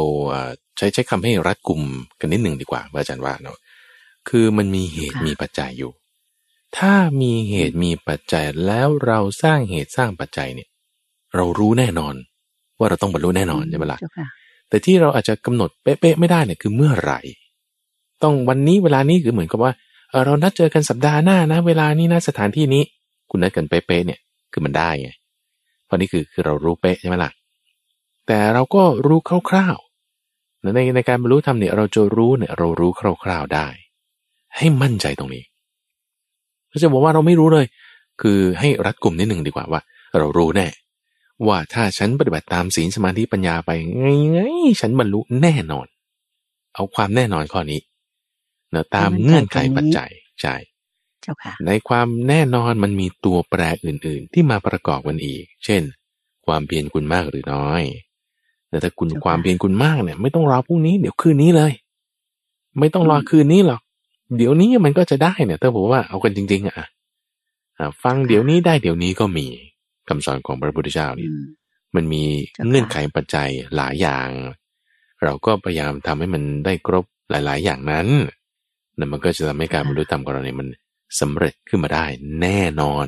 [0.78, 1.82] ใช้ใช้คำให้รัดกลุ่ม
[2.20, 3.58] กันนิดหนึ่งดีกว่าอาจารย์ว่าเนาะ
[4.30, 5.92] คือมันมีเหตุมีปัจจัยอยู่
[6.78, 10.70] ถ้ามีเหตุมีปัจจัยแล้วเราสร้างเหตุสร้างปัจจัยเนี่ย
[11.36, 12.16] เรารู้แน่นอน
[12.80, 14.00] ว่าเราต้องบรรลุแน่นอนใช่ไหมล่ะ
[14.70, 17.20] แต่ที่เราอาจจะกำหนดเป๊ะๆไม่ได้เนี่ยคือเมื่อไหร่
[18.24, 19.72] ต้องวันนี้เวลานี้คือเหมือนกับว่า
[20.26, 22.84] เรานัดเจอกันสัปดาห์หน้านะ เวลานี้นะสถานที่นี้
[23.30, 24.20] คุณนัดกันเป๊ะๆเนี่ย
[24.52, 25.10] คือมันได้ไง
[25.86, 27.32] เพราะนี่คือคือเรารู้เป๊ะใช่ไหมล่ะ
[28.28, 29.20] แต่เราก็รู้
[29.50, 33.68] คร่าวๆในในการบรรลุธรรมเนี่ยเราจะรู้เนี่ยเรารู้คร่าวๆได้
[34.58, 35.44] ให้มั่นใจตรงนี้
[36.70, 37.66] เราจะบอกว่าเราไม่รู้เลย
[38.22, 39.82] คือให้รัดกลุ่มนิดหนึ่งดีกว่าว่า
[40.18, 40.68] เรารู้แน่
[41.46, 44.40] ว่าถ้าฉันปฏิบัติตามศีลสมาธิปัญญาไปไงไง
[44.82, 45.88] ฉันบรรลุแน่นอน
[46.76, 47.82] เอาความแน่นอนข้อนี้
[48.72, 50.12] เนะตามเงื่อนไขปัจจัย
[50.42, 50.56] ใช่
[51.66, 55.82] ในความแน่นอนมันมีตัวแปรอื่น ๆ ที่มาประกอบกันอีก เช่น
[56.46, 57.84] ความเพียรคุณมากหรือน้อย
[58.70, 61.72] แต่ถ้าคุณความเพียรคุณมากเนี่ย ไม่ต้องรอพรุ่งนี้เดี๋ยวคืนนี้เลย
[62.80, 63.82] ไม่ต้องรอคืนนี้หรอก
[64.38, 66.88] เดี๋ยวนี้มันก็จะได้เนี่ยถ้าบอกว่าเอากันจริง ๆ อะ
[68.04, 69.48] ฟังเดี๋ยวนี้ได้เดี๋ยวนี้ก็มี
[70.10, 71.32] คำสอนของพระพุทธเจ้าเนี่ย
[71.96, 72.24] มันมี
[72.68, 74.30] เงื่อนไขปัจจัยหลายอย่าง
[75.24, 78.08] เราก็พยายามทำให้มันได้ครบหลาย ๆ อย่างนั้น
[78.98, 80.68] นั่นมันก็จะทำให้การบรรลุธรรมของเราเนี่ยมัน
[81.20, 82.06] สำเร็จขึ้นมาได้
[82.42, 83.08] แน่นอน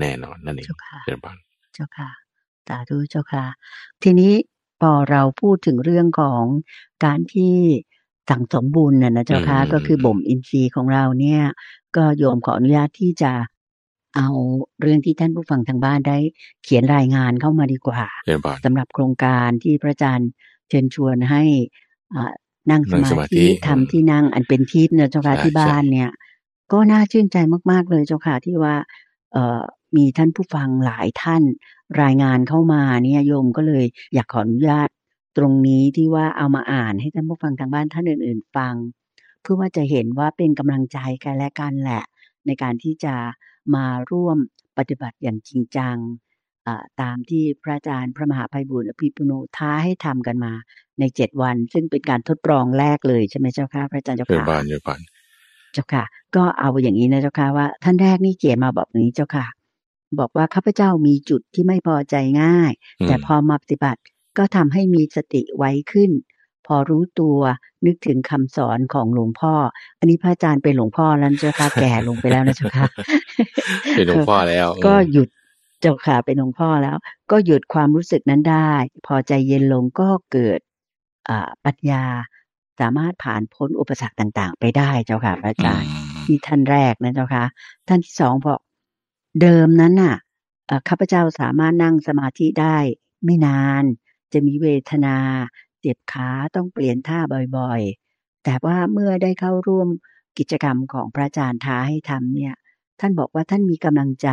[0.00, 0.98] แน่นอนนั่นเองเจ้าค่ะ
[1.74, 2.10] เจ้าค่ะ
[2.68, 3.44] สาธุเจ้าค่ะ
[4.02, 4.32] ทีนี้
[4.80, 6.42] พอเราพูดถึงเรื่องของ
[7.04, 7.54] การที่
[8.30, 11.42] สั่งสมบุญน่ะนะเจ้าค่ะก็คือบ่มอินทรีย์ของเราเนี่ย
[11.96, 13.32] ก็โยมขออนุญาตที่จะ
[14.16, 14.28] เอา
[14.80, 16.18] เรื่องที่ท่านผู้ฟังทางบ้านได้
[16.64, 18.02] เขียนรายงานเข้ามาดีกว่า
[18.64, 20.30] สำหรับโครงการที่พระอาจารย์
[20.68, 21.42] เชิญชวนให้
[22.70, 26.10] นั่งสมาธิทำที่นั่งอันเป็นทิพย์นะเจ้าค่ะที่บ้านเนี่ย
[26.72, 27.36] ก็น่าชื่นใจ
[27.70, 28.74] มาก ๆ เลยเจ้าค่ะที่ว่า
[29.32, 29.62] เออ
[29.96, 31.42] มีท่านผู้ฟังหลายท่าน
[32.02, 34.88] รายงานเข้ามาเนี่ยโยมก็เลยอยากขออนุญาต
[35.36, 38.74] ตรงนี้ที่ว่าเอามาอ่านให้ท่านผู้ฟังทางบ้านท่านอื่น ๆ ฟัง
[39.42, 42.04] เพื่อว่าจะเห็นว่าเป็นกำลังใจกันและกันแหละ
[42.46, 43.14] ในการที่จะ
[43.74, 44.38] มาร่วม
[44.78, 45.96] ปฏิบัติอย่างจริงจัง
[47.02, 50.52] ตามที่พระอาจารย์พระมหาภัยบุญอภิปุโนท้าให้ทำกันมา
[50.98, 55.00] ในเจ็ดวัน ซึ่งเป็นการทดลองแรกเลยใช่ไหมเจ้าค่ะพระอาจารย์เจ้าค่ะเจ้าบานเจ้าบาน
[55.72, 56.04] เจ้าค่ะ
[56.36, 59.46] ก็เอาอย่างนี้นะเจ้าค่ะว่าท่านแรกนี่เขียนมาแบบนี้เจ้าค่ะ
[60.18, 62.72] บอกว่าข้าพเจ้ามีจุดที่ไม่พอใจง่าย
[63.06, 64.00] แต่พอมาปฏิบัติ
[64.38, 66.10] ก็ทำให้มีสติไว้ขึ้น
[66.66, 67.38] พอรู้ตัว
[67.86, 69.54] นึกถึงคำสอนของหลวงพ่อ
[69.98, 72.86] อันนี้พระอาจารย์เป็นหลวงพ่อแล้วเจ้าค่ะแก่ลงไปแล้วนะเจ้าค่ะ
[73.96, 75.28] เป็นหลวงพ่อแล้ว ก็หยุด
[75.80, 76.96] เจ้าค่ะเป็นหลวงพ่อแล้ว
[77.30, 78.72] ก็หยุดความรู้สึกนั้นได้
[79.06, 80.60] พอใจเย็นลงก็เกิด
[81.64, 82.04] ปัญญา
[82.80, 85.90] สามารถผ่านพ้นอุปสรรคต่าง ๆ ไปได้เจ้าค่ะพระอาจารย์
[86.24, 87.44] ที่ท่านแรกนะเจ้าค่ะ
[87.88, 88.60] ท่านที่สองบอก
[89.40, 90.16] เดิมนั้นน่ะ
[90.88, 92.76] ข้าพเจ้าสามารถนั่งสมาธิได้
[93.24, 93.84] ไม่นาน
[94.32, 95.16] จะมีเวทนา
[95.86, 97.18] เจ็บขาต้องเปลี่ยนท่า
[97.56, 99.88] บ่อยๆ แต่ว่าเมื่อได้เข้าร่วม
[100.38, 102.54] กิจกรรมของพระอาจารย์ท้าให้ทำเนี่ย
[103.00, 104.28] ท่านบอกว่าท่านมีกำลังใจ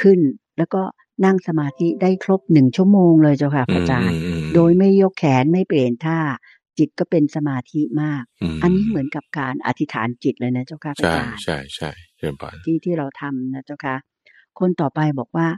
[0.00, 0.18] ขึ้น
[0.58, 0.82] แล้วก็
[1.24, 4.18] นั่งสมาธิได้ครบหนึ่งชั่วโมงเลยเจ้าค่ะพระอาจารย์
[4.54, 6.18] โดยไม่ยกแขนไม่เปลี่ยนท่า
[6.78, 8.22] จิตก็เป็นสมาธิมาก
[8.62, 13.96] อันนี้เหมือนกับการอธิษฐานจิตเลยนะเจ้าค่ะพระอาจารย์ใช่ใช่เชิญที่ที่เราทำนะเจ้าค่ะ
[14.58, 15.48] คนต่อไปบอกว่า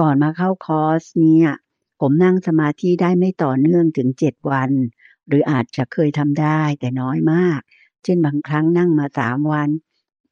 [0.00, 1.50] ก่อนมาเข้าคอร์สเนี่ย
[2.04, 4.70] ผมนั่งสมาธิได้ไม่ต่อเนื่องถึงเจ็ดวัน
[5.28, 7.60] หรืออาจจะเคยทำได้แต่น้อยมาก
[8.04, 9.68] เช่นบางครั้งนั่งมาสามวัน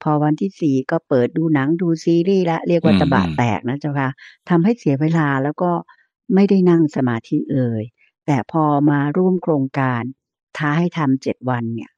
[0.02, 4.10] พอวันที่สี่ก็เปิดดูหนังดูซีรีส์และเรียกว่าตะบะแตกนะเจ้าค่ะ
[4.48, 5.72] ทำให้เสียเวลาแล้วก็
[6.34, 7.82] ไม่ได้นั่งสมาธิเลย
[8.26, 10.02] แต่พอมาร่วมโครงการ
[10.56, 11.90] ท้าให้ทำเจ็ดวันเนี่ย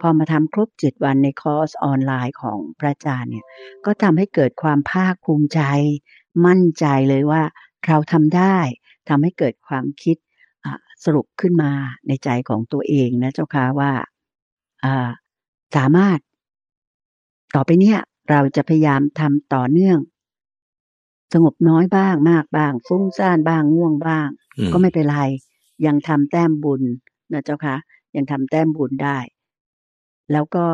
[0.00, 3.46] พอมาทำครบเจ็ดวันในคอร์สออนไลน์ของพระอาจารย์เนี่ย
[3.84, 5.60] ก็ทำให้เกิดความภาคภูมิใจ
[6.46, 7.42] มั่นใจเลยว่า
[7.86, 8.56] เราทำได้
[9.10, 10.16] ทำให้เกิดความคิด
[11.04, 11.72] สรุปขึ้นมา
[12.08, 13.92] ในใจของตัวเองนะเจ้าค่ะว่า
[15.76, 16.18] สามารถ
[17.54, 17.98] ต่อไปเนี้ย
[18.30, 19.98] เราจะพยายามทำต่อเนื่อง
[21.32, 24.28] สงบน้อยบ้างมากบ้าง ฟุ้งซ่านบ้างง่วงบ้าง
[24.72, 25.20] ก็ไม่เป็นไร
[25.86, 26.82] ยังทำแต้มบุญ
[27.32, 27.76] นะเจ้าค่ะ
[28.16, 29.18] ยังทำแต้มบุญได้
[30.32, 30.66] แล้วก็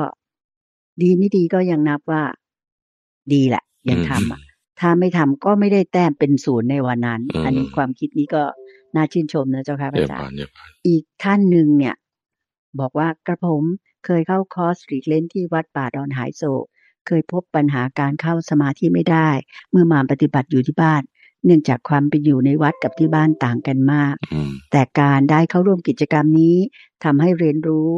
[1.03, 2.23] ดีไม่ดีก็ยังนับว่า
[3.33, 4.41] ดีแหละ ยังทำอะ
[4.81, 8.43] ถ้าไม่ทำก็ไม่ได้แต้มเป็นศูนย์ในวันนั้น อันนี้ความคิดนี้ก็
[8.95, 10.37] น่าชื่นชมนะเจ้าค่ะพระอาจารย์
[10.89, 11.95] อีกท่านหนึ่งเนี่ย
[12.81, 13.65] บอกว่ากระผม
[14.05, 16.65] เคยเข้าคอร์สรีเลนที่วัดป่าดอนหายโศก
[17.07, 19.29] เคยพบปัญหาการเข้าสมาธิไม่ได้
[19.71, 21.03] เมื่อมาปฏิบัติอยู่ที่บ้าน
[21.45, 24.15] เนื่องจากความไปอยู่ในวัดกับที่บ้านต่างกันมาก
[24.73, 26.57] แต่การได้เข้าร่วมกิจกรรมนี้
[27.05, 27.91] ทำให้เรียนรู้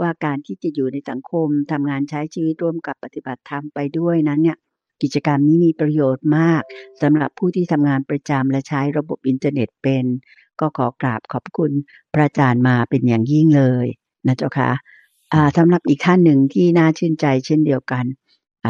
[0.00, 4.58] ว่าการที่จะอยู่ในสังคมทำงานใช้ชีวิตร่วมกับปฏิบัติธรรมไปด้วยนั้นเนี่ย
[5.04, 6.62] กิจกรรมนี้มีประโยชน์มาก
[7.02, 10.04] สำหรับผู้ที่ทำงานประจำและใช้ระบบอินเทอร์เน็ตเป็น
[10.60, 11.72] ก็ขอกราบขอบคุณ
[12.12, 13.86] พระอาจารย์มาเป็นอย่างยิ่งเลย
[14.26, 14.70] นะเจ้าค่ะ
[15.56, 18.04] สำหรับอีกท่านหนึ่งที่น่าชื่นใจเช่นเดียวกัน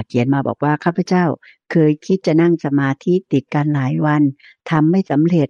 [0.07, 1.25] เขียนมาบอกว่าข้าพเจ้า
[1.71, 4.23] เคยคิดจะนั่งสมาธิติดกันหลายวัน
[4.71, 5.49] ทำไม่สำเร็จ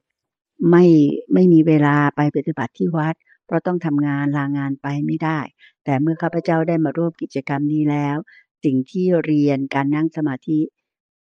[0.71, 0.85] ไม่
[1.33, 3.15] ไม่มีเวลาไปปฏิบัติที่วัด
[3.47, 5.39] เพราะต้องทำงานลางานไปไม่ได้
[5.85, 8.17] แต่เมื่อข้าพเจ้าได้มาร่วมกิจกรรมนี้แล้ว
[8.65, 10.59] สิ่งที่เรียนการนั่งสมาธิ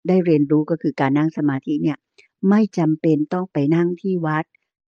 [0.08, 1.98] ได้เรียนรู้ก็คือการนั่งสมาธิเนี่ย
[2.48, 4.44] ไม่จำเป็นต้องไปนั่งที่วัด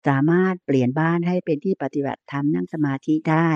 [0.07, 3.49] สามารถเปลี่ยนบ้านให้เป็นที่ปฏิบัติธรรมนั่งสมาธิได้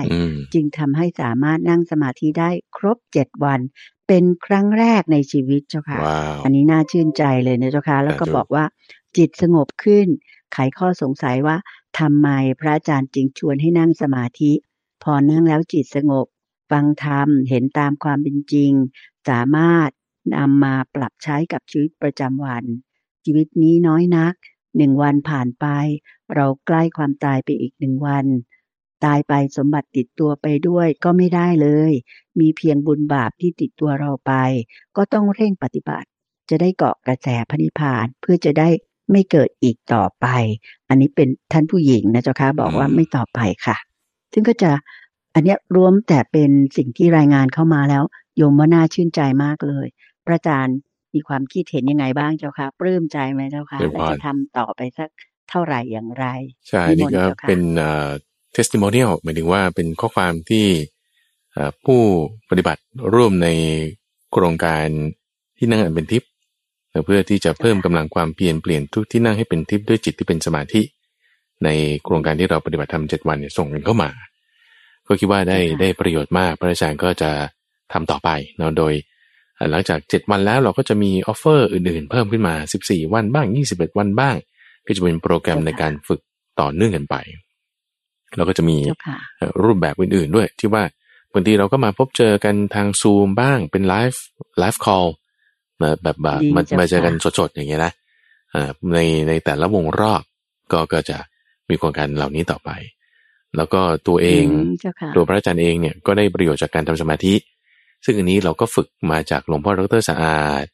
[0.54, 3.60] จึงทำให้สามารถนั่งสมาธิได้ครบเจ็ดวัน
[4.08, 6.34] เป็นครั้งแรกในชีวิตเจ้าค่ะ wow.
[6.44, 8.64] อันนี้น่าชื่นใจเลยนะเจ้าค่ะ แล้วก็บอกว่า
[9.16, 10.06] จิตสงบขึ้น
[10.52, 11.56] ไขข้อสงสัยว่า
[11.98, 12.28] ทำไม
[12.60, 14.52] พระอาจารย์จึงชวนให้นั่งสมาธิ
[15.02, 16.26] พอนั่งแล้วจิตสงบ
[16.72, 18.72] ฟังธรรมเห็นตามความเป็นจริง
[19.28, 19.90] สามารถ
[20.36, 22.64] นำมาปรับใช้กับชีวิตประจำวัน
[23.24, 24.34] ชีวิตนี้น้อยนัก
[24.76, 25.66] หนึ่งวันผ่านไป
[26.34, 28.26] เราใกล้ความตายไปอีกหนึ่งวัน
[29.04, 31.92] ตายไปสมบัติติดตัวไปด้วยก็ไม่ได้เลย
[32.40, 34.32] มีเพียงบุญบาปที่ติดตัวเราไป
[34.96, 36.08] ก็ต้องเร่งปฏิบัติ
[36.50, 38.68] จะได้เกาะกระแสพระนิพพานเพื่อจะได้
[39.10, 40.26] ไม่เกิดอีกต่อไป
[40.88, 43.76] อันนี้เป็นท่านผู้หญิงนะเจ้าค่ะบอกว่าไม่ต่อไปค่ะ
[44.32, 44.70] ซึ่งก็จะ
[45.34, 48.02] อันนี้รวมแต่เป็นสิ่งที่รายงานเข้ามาแล้ว
[48.36, 49.86] โยมว่าน่าชื่นใจมากเลย
[50.26, 50.76] พระอาจารย์
[51.14, 55.08] มีความคิดเห็นยังไงบ้างเจ้าค่ะปลื้มใจไหมเจ้าค่ะและจะทำต่อไปสัก
[55.50, 56.26] เท่าไหร่อย่างไร
[56.68, 58.10] ใช่นี่ก็เป็นเอ่อ
[58.56, 60.66] testimonial หมายถึงว่าเป็นข้อความที่
[61.84, 62.00] ผู้
[62.50, 62.82] ปฏิบัติ
[63.14, 63.48] ร่วมใน
[64.32, 64.86] โครงการ
[65.58, 66.30] ที่นั่งเป็นทิพย์
[67.04, 70.82] เพื่อที่จะเพิ่มกำลังความเปลี่ยนเปลี่ยนทุกที่นั่งให้เป็นทิพย์ด้วยจิตที่เป็นสมาธิ
[71.64, 71.68] ใน
[72.04, 74.10] โครงการที่เราปฏิบัติธรรมเจ็ดวันเนี่ยส่งกันเข้ามา
[75.06, 77.30] ก็คิดว่าได้ได้ประโยชน์มากพระอาจารย์ก็จะ
[77.92, 78.92] ทำต่อไปเนาะโดย
[79.70, 84.36] หลังจากเจ็ดวันแล้วเราก็จะมี offer อื่นๆ เพิ่มขึ้นมาสิบสี่วันบ้างยี่สิบเอ็ดวันบ้าง
[84.86, 86.20] ก็จะเป็นโปรแกรมในการฝึก
[86.60, 87.16] ต่อเนื่องกันไป
[88.36, 88.76] เราก็จะมี
[89.62, 90.84] รูปแบบอื่นๆด้วย ที่ว่า
[91.32, 95.06] บางทีเราก็มาพบเจอกันทางซูมบ้างเป็น live live call
[95.80, 97.92] มาแบบแบบมามาเจอกันสดๆอย่างเงี้ยนะ
[98.94, 98.98] ใน
[99.28, 100.22] ในแต่ละวงรอบ
[100.72, 101.18] ก็ก็จะ
[101.68, 102.70] มีโครงการเหล่านี้ต่อไป
[103.56, 104.44] แล้วก็ตัวเอง
[105.14, 107.34] ตัวพระอาจารย์เองเนี่ยก็ได้ประโยชน์จากการทำสมาธิ
[108.04, 110.64] ซึ่งอันนี้เราก็ฝึกมาจากหลวงพ่อดรสะอาด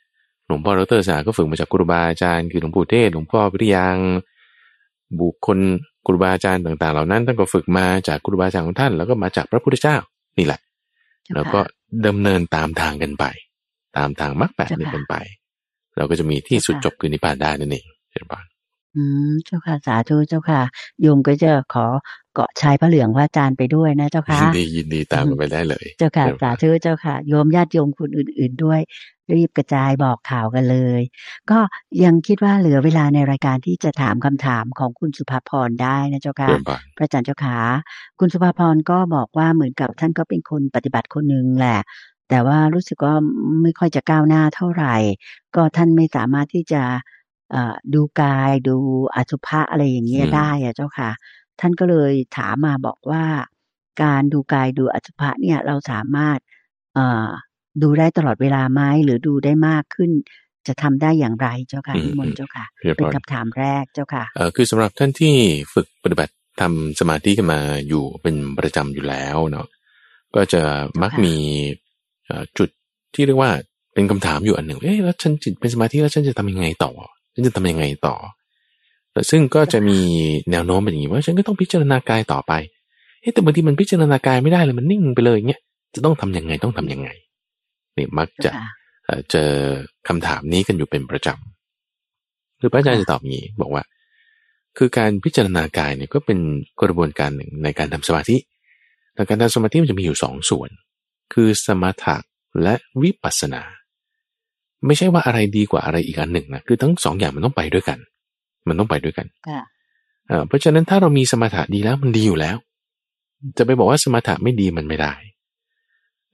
[0.46, 3.96] หลวงพ่อดรสะอาดก็ฝึกมาจากครูบาอาจารย์คือหลวงปู่เทศหลวงพ่อวิริยัง
[5.20, 5.58] บุคคล
[6.06, 9.96] ครูบาอาจารย์ต่าง ๆ เหล่านั้นท่านก็ฝึกมาจากครูบาอาจารย์ของท่าน แล้วก็มาจากพระพุทธเจ้า
[10.38, 10.60] นี่แหละ
[11.34, 11.60] แล้วก็
[12.06, 13.24] ดำเนินตามทางกันไป
[13.96, 15.14] ตามทางมรรคแปดนี่เป็นไป
[15.96, 18.42] เราก็จะมีที่สุดจบคือนิพพานได้นั่นเองเจ้าค่ะ
[18.96, 20.60] อืมเจ้าค่ะสาธุเจ้าค่ะ
[21.00, 21.86] โยมก็จะขอ
[22.38, 28.80] เกาะชายพระเหลืองพระอาจารย์ไปด้วยนะเจ้าค่ะยินดียินดีตามไปได้เลย เจ้าค่ะสาธุเจ้าค่ะโยมญาติโยมคนอื่น ๆ ด้วย
[29.36, 31.02] รีบกระจายบอกข่าวกันเลย
[31.50, 31.58] ก็
[32.04, 36.48] ยังคิดว่าเหลือเวลาในรายการที่จะถามคำถามของคุณสุภาพรได้นะเจ้าค่ะ
[36.96, 37.58] พระอาจารย์เจ้าค่ะ
[38.18, 41.80] คุณสุภาพรก็บอกว่าเหมือนกับท่านก็เป็นคนปฏิบัติคนหนึ่งแหละ
[42.28, 43.14] แต่ว่ารู้สึกว่า
[43.62, 44.96] ไม่ค่อยจะก้าวหน้าเท่าไหร่
[45.56, 46.82] ก็ท่านไม่สามารถที่จะ
[47.94, 48.76] ดูกายดู
[49.16, 51.10] อสุภะอะไรอย่างเงี้ยได้อะเจ้าค่ะ
[51.60, 53.24] ท่านก็เลยถามมาบอกว่า
[54.02, 56.38] การดูกายดูอสุภะเนี่ยเราสามารถ
[57.82, 60.10] ดูได้ตลอดเวลาไหมหรือดูได้มากขึ้น
[60.66, 65.34] จะทำได้อย่างไรเจ้าค่ะนิมนต์เจ้าค่ะ เป็นคำถามแรกเจ้าค่ะเออคือสำหรับท่านที่
[65.74, 69.66] ฝึกปฏิบัติทำสมาธิกันมาอยู่เป็นประจำอยู่แล้วเนาะ
[70.34, 70.62] ก็จะ
[71.02, 71.34] มักมี
[72.58, 72.68] จุด
[73.14, 73.50] ที่เรียกว่า
[73.94, 76.92] เป็นคำถามอยู่อันหนึ่งเอ๊ะแล้วฉันจิตเป็นสมาธิแล้วฉันจะทำยังไงต่อ
[77.34, 78.16] ฉันจะทำยังไงต่อ
[79.30, 79.98] ซึ่งก็จะมี
[80.50, 82.52] แนวโน้มเป็นอย่างนี้ว่าฉันก็ต้องพิจารณากายต่อไป
[83.20, 85.60] เฮ้แต่บางทีมันพิจารณากายไม่ได้เลยมันนิ่งไปเลยเงี้ย
[85.94, 87.08] จะต้องทํำยังไงต้องทํำยังไง
[87.96, 88.50] นี่มักจะ
[89.30, 89.50] เจอ
[90.08, 93.82] คำถามนี้กันอยู่เป็นประจำคือพระอาจารย์จะตอบอย่างนี้บอกว่า
[94.78, 96.38] คือการพิจารณากายเนี่ยก็เป็น
[96.82, 98.36] กระบวนการหนึ่งในการทำสมาธิ
[99.14, 100.70] แต่การทำสมาธิมันจะมีอยู่สองส่วน
[101.32, 102.16] คือสมถะ
[102.62, 103.62] และวิปัสสนา
[104.86, 107.98] ไม่ใช่ว่าอะไรดีกว่าอะไรอีกอันหนึ่งนะคือทั้งสองอย่างมันต้องไปด้วยกัน
[108.70, 109.26] มันต้องไปด้วยกัน
[110.46, 112.56] เพราะฉะนั้นถ้าเรามีสมถะดีแล้วมันดีอยู่แล้ว
[113.58, 115.14] จะไปบอกว่าสมถะไม่ดีมันไม่ได้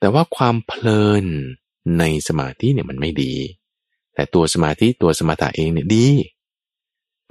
[0.00, 1.24] แต่ว่าความเพลิน
[1.98, 3.32] ในสมาธิเนี่ยมันไม่ดี
[4.14, 6.06] แต่ตัวสมาธิตัวสมถะเองเนี่ยดี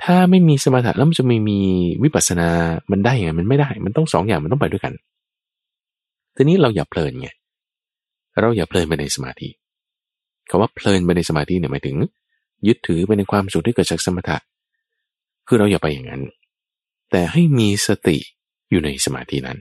[0.04, 1.60] ถ้าไม่มีสมถะแล้วมันจะไม่มี
[2.04, 2.49] วิปัสสนา
[2.91, 4.93] มันได้ยังไงมันไม่ได้ มันต้องสองอย่างมันต้องไปด้วยกัน
[6.36, 7.30] ทีนี้เราอย่าเพลินไง
[8.41, 9.49] เราอย่าเพลินไปในสมาธิ
[10.49, 11.95] คาว่าเพลินไปในสมาธิเนี่ยหมายถึง
[12.68, 14.38] ยึดถือไปในความสุขที่เกิดจากสมถะ
[15.48, 16.24] คือเราอย่าไปอย่างนั้น
[17.12, 18.18] แต่ให้มีสติ
[18.70, 19.60] อยู่ในสมาธินั้น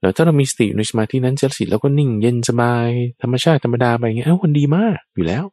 [0.00, 2.88] แล้วถ้าเรามีสติในสมาธินั้นเจสิตแล้วก็นิ่งเย็นสบาย
[3.22, 5.44] ธรรมชาติธรรมดาไปอย่างเงี้ยเอ้าคนดีมากอยู่แล้ว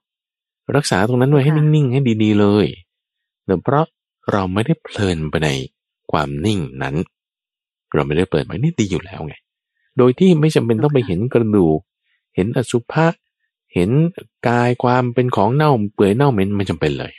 [0.75, 2.65] รักษาตรงนั้นไว้ให้นิ่งๆให้ดีๆเลย
[3.45, 3.85] แต่เพราะ
[4.31, 5.49] เราไม่ได้เพลินไปใน
[6.11, 6.95] ความนิ่งนั้น
[7.93, 9.35] เราไม่ได้เปิดไว้นี่ดีอยู่แล้วไง
[9.97, 11.79] โดยที่ไม่จำเป็นต้องไปเห็นกระดูก
[12.35, 13.07] เห็นอสุภะ
[13.73, 13.89] เห็น
[14.47, 17.13] กายความเป็นของเน่าเปื่อยเน่าเหม็นไม่จำเป็นเลย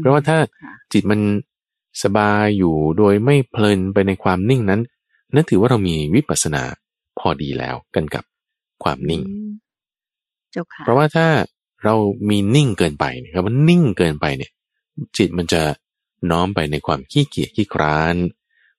[0.00, 0.38] เพราะว่าถ้า
[0.92, 1.20] จิตมัน
[2.02, 4.80] สบายอยู่โดยไม่เพลินไปในความนิ่งนั้น
[5.34, 6.62] นั่นถือว่าเรามีวิปัสสนา
[7.18, 8.24] พอดีแล้วกันกับ
[8.82, 9.22] ความนิ่ง
[10.52, 11.26] เจ้าค่ะเพราะว่าถ้า
[11.84, 11.94] เรา
[12.28, 14.50] มีนิ่งเกินไปนะครับมันนิ่งเกินไปเนี่ย
[15.16, 15.62] จิตมันจะ
[16.30, 18.14] น้อมไปในความขี้เกียจขี้คร้าน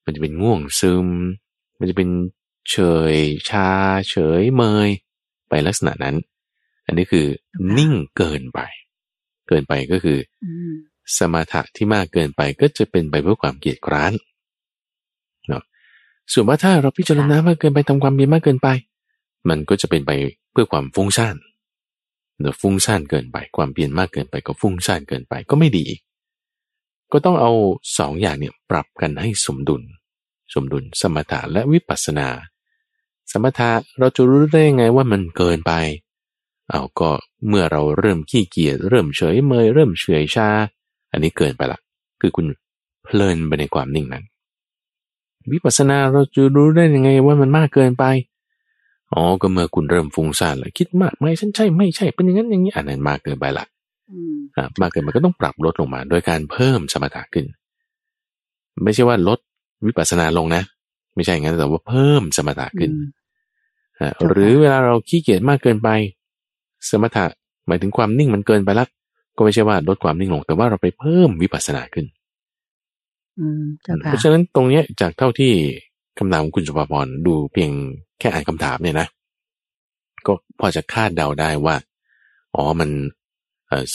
[0.04, 1.08] มันจะเป็นง่วงซึม
[1.78, 2.08] มันจะเป็น
[2.70, 2.76] เฉ
[3.14, 3.16] ย
[3.48, 3.70] ชา
[4.10, 4.88] เฉยเมย
[5.48, 6.16] ไปลักษณะนั้น
[6.86, 7.26] อันนี้คือ
[7.76, 8.60] นิ่งเกินไป
[9.48, 10.18] เกินไปก็คือ
[11.18, 14.12] สมาถะที่มากเกินไปก็จะเป็นไปเพื่อความเกียจคร้าน
[15.48, 15.62] เนาะ
[16.32, 18.68] ส่วนว่าถ้าเราพิจารณามากเกินไปทำความเพียรมากเกินไป
[19.48, 20.10] มันก็จะเป็นไป
[20.52, 21.36] เพื่อความฟุ้งซ่าน
[22.40, 26.00] เนอะฟุ้งซ่านเกินไปความเพียรมากเกินไปก็ฟุ้งซ่านเกินไปก็ไม่ดีอีก
[27.12, 27.52] ก็ต้องเอา
[27.98, 29.82] สองอย่างเนี่ยปรับกันให้สมดุล
[30.54, 32.28] สมดุลสมถะและวิปัสสนา
[33.32, 35.72] สมถะเราจะรู้ได้ไงว่ามันเกินไป
[36.70, 37.10] เอาก็
[37.48, 40.48] เมื่อเราเริ่มขี้เกียจเริ่มเฉยเมยเริ่มเฉยชา
[41.14, 41.78] อันนี้เกินไปละ
[42.20, 42.46] คือคุณ
[43.04, 44.24] เพลินไปในความนิ่งนั้น
[45.52, 48.04] วิปัสสนาเราจะรู้ได้ยังไงว่ามันมากเกินไป
[49.14, 53.64] อ๋อก็เมื่อคุณเริ่มฟุ้งซ่านแล้วคิดมากไหมฉันใช่ไม่ใช่เป็นอย่างนั้นอย่างนี้อันนั้นมากเกินไปละ
[54.56, 57.46] อ่ามากเกินมันก็ต้องปรับลดลงมา โดยการเพิ่มสมถะขึ้น
[58.84, 59.38] ไม่ใช่ว่าลด
[59.86, 60.62] วิปัสสนาลงนะ
[61.14, 62.90] ไม่ใช่อย่างนั้นแต่ว่าเพิ่มสมถะขึ้น
[64.00, 65.88] อ่าหรือเวลาเราขี้เกียจมากเกินไป
[66.90, 67.24] สมถะ
[67.66, 68.86] หมายถึงความนิ่งมันเกินไปละ
[69.36, 72.06] ก็ไม่ใช่ว่าลดความนิ่งลง แต่ว่าเราไปเพิ่มวิปัสสนาขึ้น
[74.04, 75.52] เพราะฉะนั้นตรงเนี้ยจากเท่าที่
[76.18, 77.70] คำถามของคุณสุภาพรดูเพียง
[78.18, 79.08] แค่อ่านคำถามเนี่ยนะ
[80.26, 81.76] ก็พอจะคาดเดาได้ว่า
[82.54, 82.90] อ๋อมัน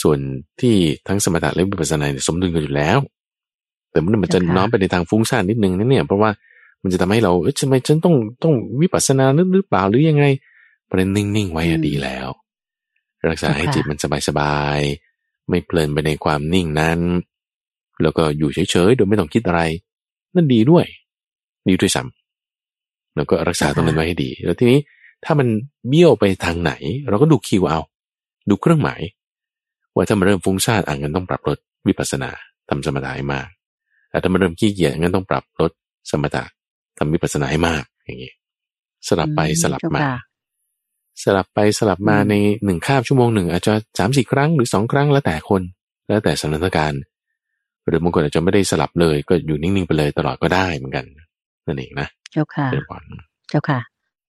[0.02, 0.18] ส่วน
[0.60, 0.74] ที่
[1.08, 2.98] ทั้งสมถะและวิปัสสนาสมดุลกันอยู่แล้ว
[3.90, 6.30] แต่มันมันจะน้อมไปในทางฟุ้งซ่านนิดนึงนั่นเนี่ย เพราะว่า
[6.82, 9.24] มันจะทำให้เราเอ๊ะทำไมฉันต้องต้องวิปัสสนา
[9.54, 10.24] หรือเปล่าหรือยังไง
[10.88, 12.28] ประเด็นนิ่งๆไว้ดีแล้ว
[13.30, 15.09] รักษาให้จิตมันสบายๆ
[15.48, 17.00] ไม่เพลินไปในความนิ่งนั้น
[18.02, 19.60] แล้วก็อยู่เฉยๆโดยไม่ต้องคิดอะไร
[20.34, 20.84] นั่นดีด้วย
[21.68, 24.78] ดีด้วยซ้ำแล้วก็รักษาตรงนั้นไว้ให้ดี แล้วทีนี้
[25.24, 25.48] ถ้ามัน
[25.88, 26.72] เบี้ยวไปทางไหน
[27.08, 27.80] เราก็ดูคิวเอา
[28.48, 29.00] ดูเครื่องหมาย
[29.94, 32.30] ว่าถ้ามันเริ่มฟุ้งซ่านอะงั้นต้องปรับลดวิปัสสนา
[32.68, 33.48] ทำสมถะให้มาก
[34.10, 35.72] แต่ถ้ามันเริ่มขี้เกียจงั้นต้องปรับลด
[36.10, 36.44] สมถะ
[36.98, 38.32] ทำวิปัสสนาให้มากอย่างนี้
[39.08, 40.00] สลับไปสลับมา
[41.22, 42.34] สลับไปสลับมาใน
[42.64, 45.62] หนึ่งคาบชั่วโมงหนึ่งอาจจะสามสี่ครั้งหรือสองครั้งแล้วแต่คน
[46.08, 47.00] แล้วแต่สถานการณ์
[47.86, 51.04] หรือบางคนอาจจะไม่ได้สลับเลย ก็อยู่นิ่งๆไปเลยตลอดก็ได้เหมือนกัน
[51.66, 53.80] นั่นเองนะ เจ้าค่ะเจ้าค่ะ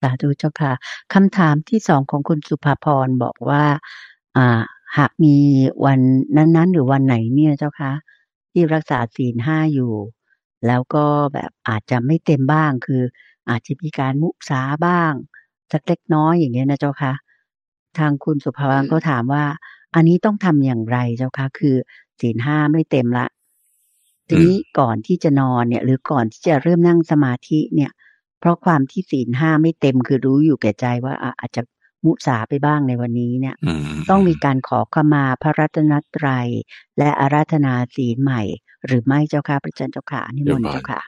[0.02, 0.72] สาธุเจ้าค่ะ
[1.14, 3.64] คำถามที่สองของคุณสุภาพรบอกว่า
[4.38, 4.62] อ่า
[4.98, 5.36] หากมี
[5.86, 6.00] วัน
[6.36, 7.92] นั้น ๆ หรือวันไหนเนี่ยเจ้าคะ
[8.52, 9.94] ที่รักษาศีลห้าอยู่
[10.68, 13.04] แล้วก็แบบอาจจะไม่เต็มบ้างคือ
[13.50, 15.14] อาจจะมีการมุสาบ้าง
[15.72, 17.14] สักเล็กน้อยอย่างเงี้ยนะเจ้าคะ
[17.98, 19.44] ทางคุณสุภาวันก็ถามว่า
[19.96, 21.76] อันนี้ต้องทำอย่างไรเจ้าคะคือ
[22.22, 23.28] ศีลห้าไม่เต็มละ
[24.28, 27.92] ทีนี้ก่อนที่จะนอนเนี่ย หรือก่อนที่จะเริ่มนั่งสมาธิเนี่ย
[28.40, 31.62] เพราะความที่ศีลห้าไม่เต็มคือรู้อยู่แก่ใจว่าอาจจะ
[32.06, 33.56] มุสาไปบ้างในวันนี้เนี่ย
[34.10, 36.48] ต้องมีการขอขมาพระรัตนตรัย
[36.98, 38.42] และอาราธนาศีลใหม่
[38.86, 41.02] หรือไม่เจ้าค่ะพระจันเจ้าค่ะนิมนต์เจ้าค่ะ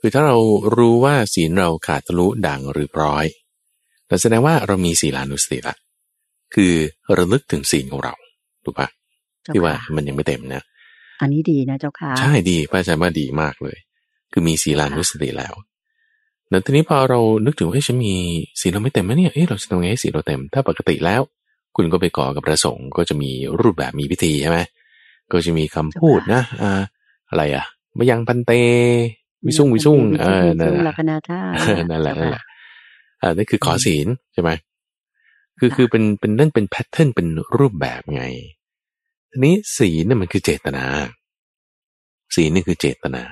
[0.00, 0.36] คือถ้าเรา
[0.76, 3.26] รู้ว่าศีลเราขาดทะลุด่างหรือร้อย
[4.08, 5.74] เราแสดงว่าเรามีศีลานุสติละ
[6.54, 6.72] คือ
[7.18, 8.14] ระลึกถึงศีลของเรา
[8.64, 8.88] ถูกปะ
[9.54, 10.62] ที่ว่ามันยังไม่เต็มนะ
[11.20, 13.78] อันนี้ดีนะเจ้าค่ะ ใช่ดีพระอาจารย์ว่าดีมากเลย
[14.32, 15.54] คือมีศีลานุสติแล้ว
[16.50, 18.14] แล้วทีนี้พอเรานึกถึงว่าฉันมี
[18.60, 21.22] ศีลเราไม่เต็มไหมเนี่ยเอ๊ะเราจะทำไงให้ศีลเราเต็ม ถ้าปกติแล้ว
[21.76, 23.30] คุณก็ไปก่อกับพระสงฆ์ก็จะมี
[23.60, 24.58] รูปแบบมีพิธีใช่ไหม
[25.32, 26.82] ก็จะมีคำพูดนะอ่า
[27.30, 27.64] อะไรอะ
[27.96, 28.52] มยังพันเต
[29.46, 30.94] วิสุงวิสุงเออนั่นแหละ
[31.90, 32.42] นั่นแหละนั่นแหละ
[33.20, 34.50] อ่านั่นคือขอศีลใช่ไหม
[35.58, 37.26] คือคือเป็นเป็นนั่นเป็นแพทเทิร์นเป็น
[37.58, 38.24] รูปแบบไง
[39.30, 40.84] ทีนี้ศีลเนี่ยมันคือเจตนา
[42.34, 43.24] ศีลนี่คือเจตนา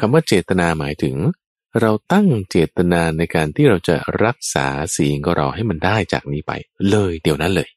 [0.00, 1.16] คำว่าเจตนาหมายถึง
[1.80, 4.66] เราตั้งเจตนาในการที่เราจะรักษา
[4.96, 6.52] ศีลของเราให้มันได้จากนี้ไป
[6.90, 7.68] เลยเดี๋ยวนั้นเลย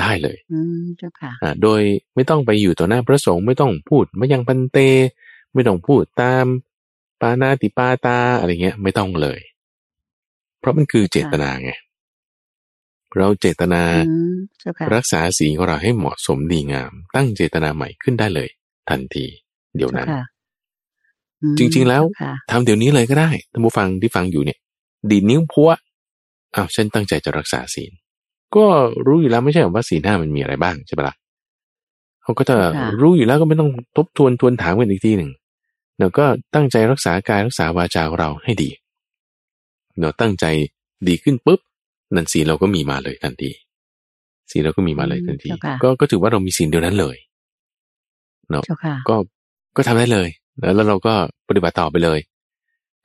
[0.00, 1.80] ได้เลยอืมเจ้าค่ะโดย
[2.14, 4.78] ไม่ต้องไปอยู่ต่อหน้าพระสงฆ์ไม่ต้องพูดไม่ยังปันเต
[5.54, 6.44] ไม่ต้องพูดตาม
[7.20, 9.40] ปานาติปาตาอะไรเงี้ย ไม่ต้องเลย
[10.62, 11.72] เพราะมันคือเจตนาไง
[13.16, 13.82] เราเจตนา
[14.94, 18.48] รักษาศีลของเราให้เหมาะสมดีงาม ตั้งเจตนาใหม่ขึ้นได้เลย
[18.88, 19.26] ทันที
[19.76, 20.08] เดี๋ยวนั้น
[21.58, 22.02] จริง ๆ แล้ว
[22.50, 24.58] ทำเดี๋ยวนี้เลยก็ได้ท่านผู้ฟังที่ฟังอยู่เนี่ย
[25.10, 25.70] ดีนิ้วพัว
[26.54, 27.92] อ้าวฉันตั้งใจจะรักษาศีล
[28.56, 28.66] ก็
[29.06, 31.16] รู้อยู่แล้วไม่ใช่ว่าศีลห้ามันมีอะไรบ้างใช่ปะละ่ะ
[32.22, 32.56] เขาก็จะ
[33.00, 35.30] รู้อยู่แล้วก็ไม่ต้องทบทวนทวนถามกันอีกทีหนึ่ง
[35.98, 38.70] เราก็ตั้งใจรักษากายรักษาวาจาของเราให้ดี
[40.00, 40.44] เราตั้งใจ
[41.08, 41.60] ดีขึ้นปุ๊บ
[42.14, 43.50] นั่นศีลเราก็มีมาเลยทันที
[44.50, 47.16] ศีลเราก็มีมาเลยทันทีเจ้าค่ะก็ก็ถือว่าเรามีศีลเดียวนั้นเลย
[48.50, 49.16] เนาะเจ้าค่ะก็
[49.76, 50.28] ก็ทำได้เลย
[50.60, 51.14] แล้วแล้วเราก็
[51.48, 52.18] ปฏิบัติต่อไปเลย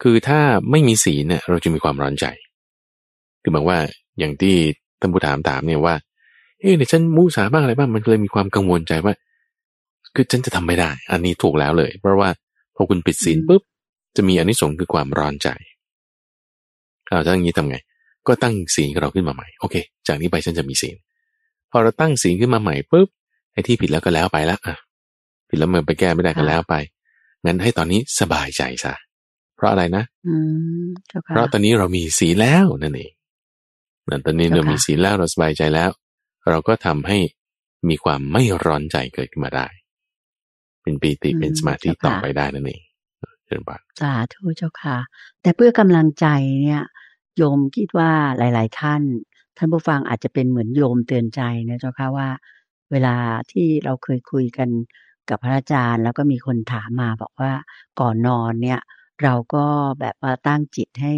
[0.04, 0.40] คือถ้า
[0.72, 2.26] ไม่มีศีลเนี่ย เราจะมีความร้อนใจ
[3.42, 3.78] คือบอกว่า
[4.20, 4.56] อย่างที่
[5.00, 5.96] ท่านผู้ถามถามเนี่ยว่า
[6.60, 9.14] เอ๊ะเนี่ยฉันมุสาบ้างอะไรบ้างมันเลยมีความกังวลใจว่า
[10.16, 12.30] คือฉันจะทำไม่ได้ อันนี้ถูกแล้วเลย เพราะว่า
[12.76, 13.62] พอคุณปิดศีลอืมปุ๊บ
[14.16, 15.50] จะมีอานิสงส์คือความร้อนใจ
[17.08, 17.78] เอาถ้าอย่างนี้ทำไง
[18.28, 19.76] ก็ตั้งศีลของเราขึ้นมาใหม่โอเค
[20.08, 20.96] จากนี้ไปฉันจะมีศีล
[21.72, 23.08] พอเราตั้งศีลขึ้นมาใหม่ปุ๊บ
[23.52, 24.76] ไอ้ที่ผิดแล้วก็แล้วไปละอะ
[25.50, 26.76] ผิดแล้วมันไปแก้ไม่ได้ก็แล้วไป
[27.46, 28.94] งั้นให้ตอนนี้สบายใจซะ
[29.56, 30.34] เพราะอะไรนะอื
[30.84, 33.12] มเจ้าค่ะเพราะตอนนี้เรามีศีลแล้วนั่นเอง
[34.10, 35.90] นั่นตอนนี้เจ้าเราค่ะมีศีลแล้วเราสบายใจแล้ว
[36.50, 37.18] เราก็ทำให้
[37.90, 39.68] มีความไม่ร้อนใจเกิดขึ้นมาได้
[40.82, 42.82] เป็นปีติเป็นสมาธิต่อไปได้นั่นเอง
[43.46, 44.98] เชิญบานสาธุเจ้าค่ะ
[45.42, 46.26] แต่เพื่อกำลังใจ
[46.62, 46.84] เนี่ย
[47.38, 49.02] โยมคิดว่าหลาย ๆ ท่าน
[49.58, 52.30] ท่านผู้ฟังอาจจะเป็นเหมือนโยมเตือนใจนะเจ้าค่ะว่า
[52.92, 53.16] เวลา
[53.52, 54.70] ที่เราเคยคุยกัน
[55.30, 57.52] กับพระอาจารย์ แล้วก็มีคนถามมาบอกว่า
[58.00, 58.80] ก่อนนอนเนี่ย
[59.24, 59.66] เราก็
[60.00, 61.14] แบบว่าตั้งจิตให้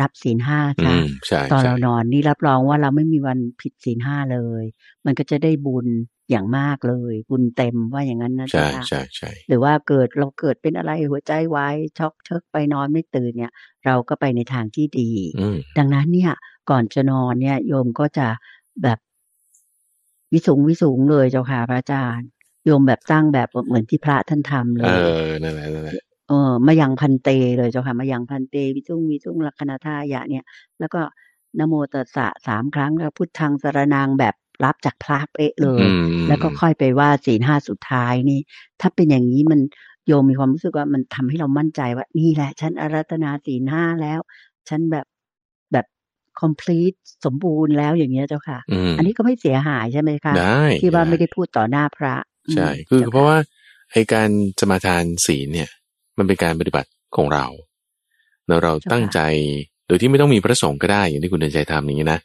[0.00, 4.64] รับศีลห้าอืค่ะมใช่ตอนใช่เรานอนนี่รับรองว่าเราไม่มีวันผิดศีลห้าเลย
[5.04, 5.86] มันก็จะได้บุญ
[6.30, 13.52] อย่างมากเลย บุญเต็มว่าอย่างนั้นนะใช่เจ้าค่ะใช่ใช่หรือว่าเกิดเราเกิดเป็นอะไรหัวใจวายช็อกเชิกไปนอนไม่ตื่นเนี่ย
[13.86, 15.10] เราก็ไปในทางที่ดี
[15.40, 16.32] อืมดังนั้นเนี่ย
[16.70, 18.26] ก่อนจะนอนเนี่ย โยมก็จะ
[18.82, 18.98] แบบ
[20.32, 22.28] วิสูงวิสูงเลยเจ้าค่ะพระอาจารย์
[22.64, 25.94] โยมแบบตั้งแบบเหมือนที่พระท่านทำเลเอยอนั่นแหละนั่นแหละ
[26.28, 30.44] เออมายังพันเตเลยเจ้าค่ะมายังพันเตวิจุงวิจุงลักขณทายะเนี่ย
[30.80, 31.00] แล้วก็
[31.58, 34.34] นะโมตัสสะสามครั้งแล้วพุทธังสรนางแบบ
[34.64, 35.90] รับจากพระเป๊ะเลยอื
[36.22, 38.40] มแล้วก็ค่อยไปว่าศีลห้าสุดท้ายนี่
[38.80, 39.60] ถ้าเป็นอย่างนี้มัน
[40.06, 44.20] โยมมีความรู้สึกว่ามันทำให้เรามั่นใจว่านี่แหละ ฉันอารัตนาศีลห้าแล้ว
[44.68, 45.06] ฉันแบบ
[45.72, 45.86] แบบ
[46.40, 52.14] complete สมบูรณ์แล้วอย่างเงี้ยเจ้าค่ะอืมอันนี้ก็ไม่เสียหายใช่ไหมคะได้ที่ว่าได้ไม่ได้พูดต่อหน้าพระ
[52.52, 53.36] ใช่มคือจ้เพราะว่า
[53.92, 54.30] ไอการ
[54.60, 55.70] สมาทานศีลเนี่ย
[56.18, 57.46] มันเป็นการปฏิบัติของเรา
[58.48, 59.20] แล้วเราตั้งใจ
[59.86, 62.20] โดยที่ไม่ต้องมีพระสงฆ์ก็ได้อย่างที่คุณเดินใจทำอย่างนี้นะ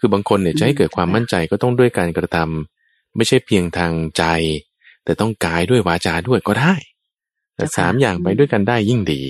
[0.00, 4.24] คือบางคนเนี่ยจะให้เกิดความมั่นใจก็ต้องด้วยการกระทำไม่ใช่เพียงทางใจ
[5.04, 6.74] แต่ต้องกายด้วยวาจาด้วยก็ได้
[7.56, 9.22] แต่สามอย่างไปด้วยกันได้ยิ่งดี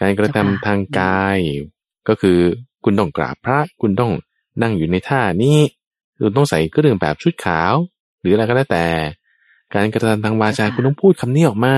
[0.00, 1.38] การกระทำทางกาย
[2.08, 2.38] ก็คือ
[2.84, 4.12] คุณต้องกราบพระคุณต้อง
[4.62, 5.58] นั่งอยู่ในท่านี้
[6.22, 7.74] คุณต้องใส่เครื่องแบบชุดขาว
[8.20, 8.86] หรืออะไรก็แล้วแต่
[9.74, 11.76] การกระทำทางวาจาคุณต้องพูดคำนี้ออกมา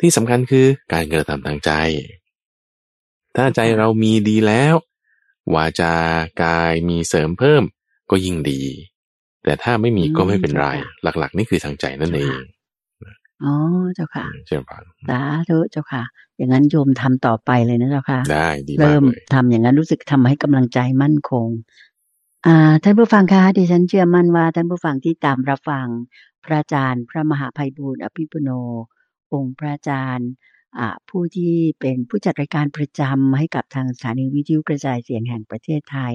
[0.00, 1.70] ที่สำคัญคือการกระทำทางใจ
[3.36, 4.74] ถ้าใจเรามีดีแล้ว
[5.54, 5.94] วาจา
[6.42, 7.62] กายมีเสริมเพิ่ม
[8.10, 8.62] ก็ยิ่งดี
[9.44, 10.66] แต่ถ้าไม่มีก็ไม่เป็นไร
[11.02, 12.40] หลัก ๆ นี่คือทางใจนั่นเอง
[13.44, 13.54] อ๋อ
[13.94, 16.02] เจ้าค่ะอืมเช่นกันสาธุเจ้าค่ะ
[16.36, 21.48] อย่างนั้นโยมทำต่อไปเลยนะเจ้าค่ะ ได้ดีมากเริ่มเลยทำอย่างนั้นรู้สึกทำให้กำลังใจมั่นคง
[22.46, 25.86] อ่าท่านผู้ฟังคะดิฉันเชื่อมั่นว่าท่านผู้ฟังที่ตามรับฟัง
[26.44, 28.50] พระอาจารย์ พระมหาภัยบูร์อภิปุโน
[29.32, 30.57] องค์พระอาจารย์อ่า
[31.08, 36.14] ผู้ที่เป็นผู้จัดรายการประจำให้กับทางสถานีวิทยุกระจายเสียงแห่งประเทศไทย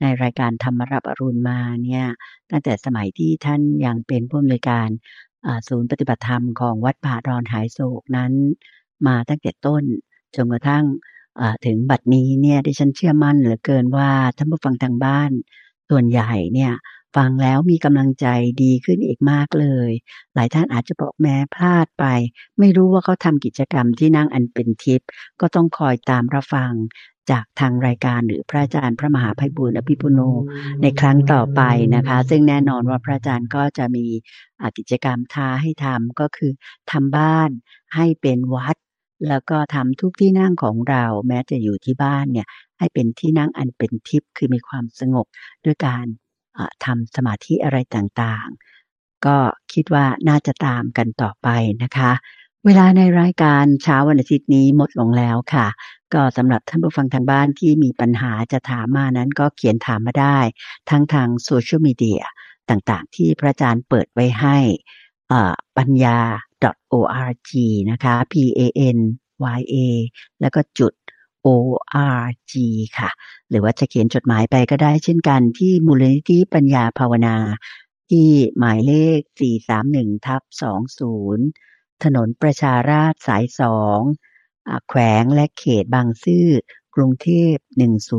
[0.00, 2.06] ในรายการธรรมรับอรุณมาเนี่ย
[2.50, 4.88] ตั้งแต่สมัยที่ท่านยังเป็นผู้อำนวยการ
[5.68, 8.32] ศูนย์ปฏิบัติธรรมของวัดป่าดอนหายโศกนั้น
[9.06, 9.82] มาตั้งแต่ต้น
[10.34, 10.84] จนกระทั่ง
[11.66, 15.30] ถึงบัดนี้เนี่ยดิฉันเชื่อมั่นเหลือเกินว่าท่านผู้ฟังทางบ้าน
[15.90, 16.72] ส่วนใหญ่เนี่ย
[17.16, 18.26] ฟังแล้วมีกำลังใจ
[18.62, 19.90] ดีขึ้นอีกมากเลย
[20.34, 22.04] หลายท่านอาจจะบอกแม้พลาดไป
[22.58, 25.08] ไม่รู้ว่าเขาทำกิจกรรมที่นั่งอันเป็นทิพย์
[25.40, 26.72] ก็ต้องคอยตามรับฟัง
[27.30, 30.20] จากทางรายการหรือพระอาจารย์พระมหาภัยบูร์อภิปุโน
[30.82, 31.62] ในครั้งต่อไป
[31.94, 34.06] นะคะ ซึ่งแน่นอนว่าพระอาจารย์ก็จะมี
[34.78, 36.52] กิจกรรมท้าให้ทำก็คือ
[36.92, 37.50] ทำบ้าน
[37.94, 38.76] ให้เป็นวัด
[39.28, 42.46] แล้วก็ทำทุกที่นั่งของเรา แม้จะอยู่ที่บ้านเนี่ย
[42.78, 45.26] ให้เป็นที่นั่งอันเป็นทิพย์คือมีความสงบ
[45.64, 46.06] ด้วยการ
[46.84, 49.36] ทำสมาธิอะไรต่างๆ ก็
[49.72, 51.48] คิดว่าน่าจะตามกันต่อไป
[51.82, 52.12] นะคะ
[52.64, 55.66] เวลาในรายการเช้าวันอาทิตย์นี้หมดลงแล้วค่ะ
[56.14, 60.38] ก็สำหรับท่านผู้ฟังทางบ้านที่มีปัญหาจะถามมานั้นก็เขียนถามมาได้
[60.90, 62.22] ทั้งทางโซเชียลมีเดีย
[62.70, 64.58] ต่างๆ ที่พระอาจารย์เปิดไว้ให้
[65.78, 66.18] ปัญญา
[66.92, 67.50] .org
[67.90, 68.60] นะคะ p a
[68.96, 68.98] n
[69.58, 69.76] y a
[70.40, 70.92] แล้วก็จุด
[71.54, 72.52] org
[72.98, 73.10] ค่ะ
[73.50, 77.36] หรือว่าจะเขียนจดหมายไปก็ได้เช่นกันที่มูลนิธิปัญญาภาวนา
[78.10, 78.28] ที่
[78.58, 79.20] หมายเลข
[79.72, 80.42] 431ทับ
[81.22, 83.44] 20 ถนนประชาราษฎรสาย
[84.14, 86.48] 2 แขวงและเขตบางซื่อ
[86.96, 87.54] กกรุงเทพ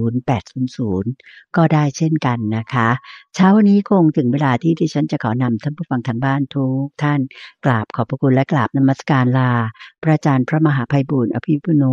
[0.07, 2.89] 10800 ก็ได้เช่นกันนะคะ
[3.36, 7.19] เช้าวันนี้คงถึงเวลาที่ดิฉันจะขอนำท่านผู้ฟังทางบ้านทุกท่าน
[7.65, 9.51] กราบขอบพระคุณและกราบนมัสการลา
[10.03, 11.84] พระอาจารย์พระมหาภัยบุญอภิปุโน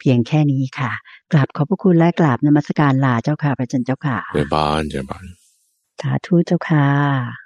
[0.00, 0.92] เพียงแค่นี้ค่ะ
[1.32, 5.24] กราบขอบพระคุณและกราบนมัสการลาเจ้าค่ะพระอาจารย์เจ้าค่ะเจริญบานเจริญบาน
[6.00, 7.45] สาธุเจ้าค่ะ